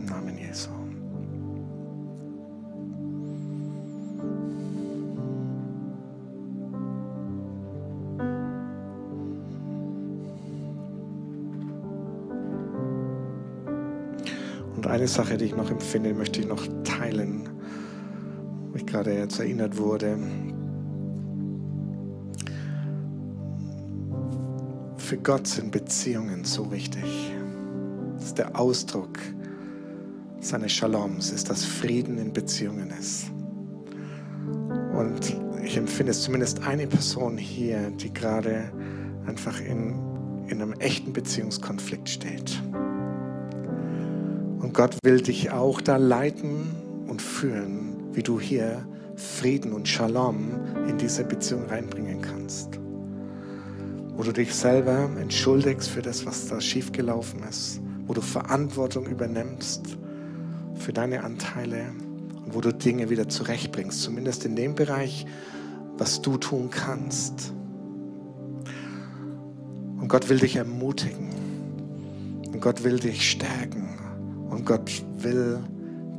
[14.99, 17.49] eine Sache, die ich noch empfinde, möchte ich noch teilen,
[18.70, 20.18] wo ich gerade jetzt erinnert wurde.
[24.96, 27.32] Für Gott sind Beziehungen so wichtig.
[28.14, 29.18] Das ist der Ausdruck
[30.40, 33.30] seines Shaloms, ist, dass Frieden in Beziehungen ist.
[34.96, 38.72] Und ich empfinde es zumindest eine Person hier, die gerade
[39.26, 39.94] einfach in,
[40.49, 42.61] in einem echten Beziehungskonflikt steht.
[44.68, 50.50] Und Gott will dich auch da leiten und führen, wie du hier Frieden und Shalom
[50.86, 52.78] in diese Beziehung reinbringen kannst.
[54.14, 57.80] Wo du dich selber entschuldigst für das, was da schiefgelaufen ist.
[58.06, 59.96] Wo du Verantwortung übernimmst
[60.74, 61.86] für deine Anteile
[62.44, 64.02] und wo du Dinge wieder zurechtbringst.
[64.02, 65.24] Zumindest in dem Bereich,
[65.96, 67.54] was du tun kannst.
[69.98, 71.30] Und Gott will dich ermutigen.
[72.52, 73.88] Und Gott will dich stärken.
[74.49, 75.59] Und Gott will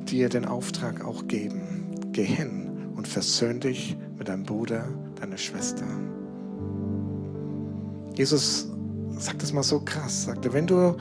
[0.05, 1.95] dir den Auftrag auch geben.
[2.11, 4.86] Geh hin und versöhn dich mit deinem Bruder,
[5.19, 5.86] deiner Schwester.
[8.15, 8.69] Jesus
[9.17, 10.95] sagt es mal so krass, sagte, wenn du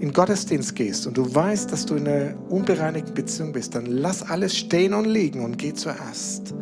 [0.00, 4.22] in Gottesdienst gehst und du weißt, dass du in einer unbereinigten Beziehung bist, dann lass
[4.22, 6.52] alles stehen und liegen und geh zuerst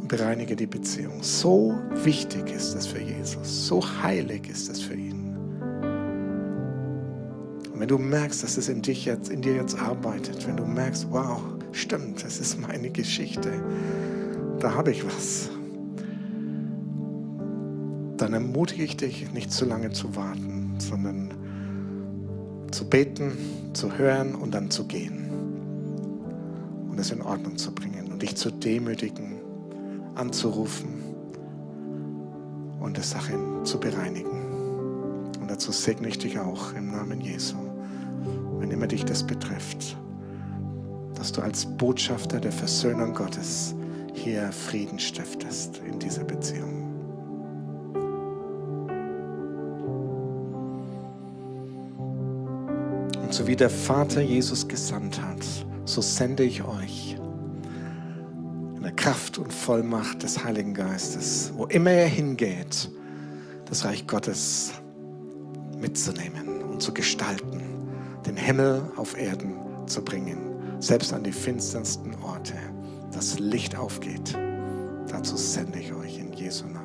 [0.00, 1.22] und bereinige die Beziehung.
[1.22, 5.13] So wichtig ist es für Jesus, so heilig ist es für ihn.
[7.84, 11.06] Wenn du merkst, dass es in, dich jetzt, in dir jetzt arbeitet, wenn du merkst,
[11.10, 13.62] wow, stimmt, das ist meine Geschichte,
[14.58, 15.50] da habe ich was,
[18.16, 21.34] dann ermutige ich dich, nicht zu lange zu warten, sondern
[22.70, 23.32] zu beten,
[23.74, 25.28] zu hören und dann zu gehen
[26.90, 29.34] und es in Ordnung zu bringen und dich zu demütigen,
[30.14, 31.02] anzurufen
[32.80, 34.40] und die Sache zu bereinigen.
[35.38, 37.63] Und dazu segne ich dich auch im Namen Jesu,
[38.58, 39.96] wenn immer dich das betrifft,
[41.14, 43.74] dass du als Botschafter der Versöhnung Gottes
[44.14, 46.84] hier Frieden stiftest in dieser Beziehung.
[53.22, 55.44] Und so wie der Vater Jesus gesandt hat,
[55.84, 57.16] so sende ich euch
[58.76, 62.90] in der Kraft und Vollmacht des Heiligen Geistes, wo immer er hingeht,
[63.66, 64.72] das Reich Gottes
[65.78, 67.63] mitzunehmen und zu gestalten,
[68.26, 69.54] den Himmel auf Erden
[69.86, 72.54] zu bringen, selbst an die finstersten Orte,
[73.12, 74.36] dass Licht aufgeht.
[75.08, 76.83] Dazu sende ich euch in Jesu Namen.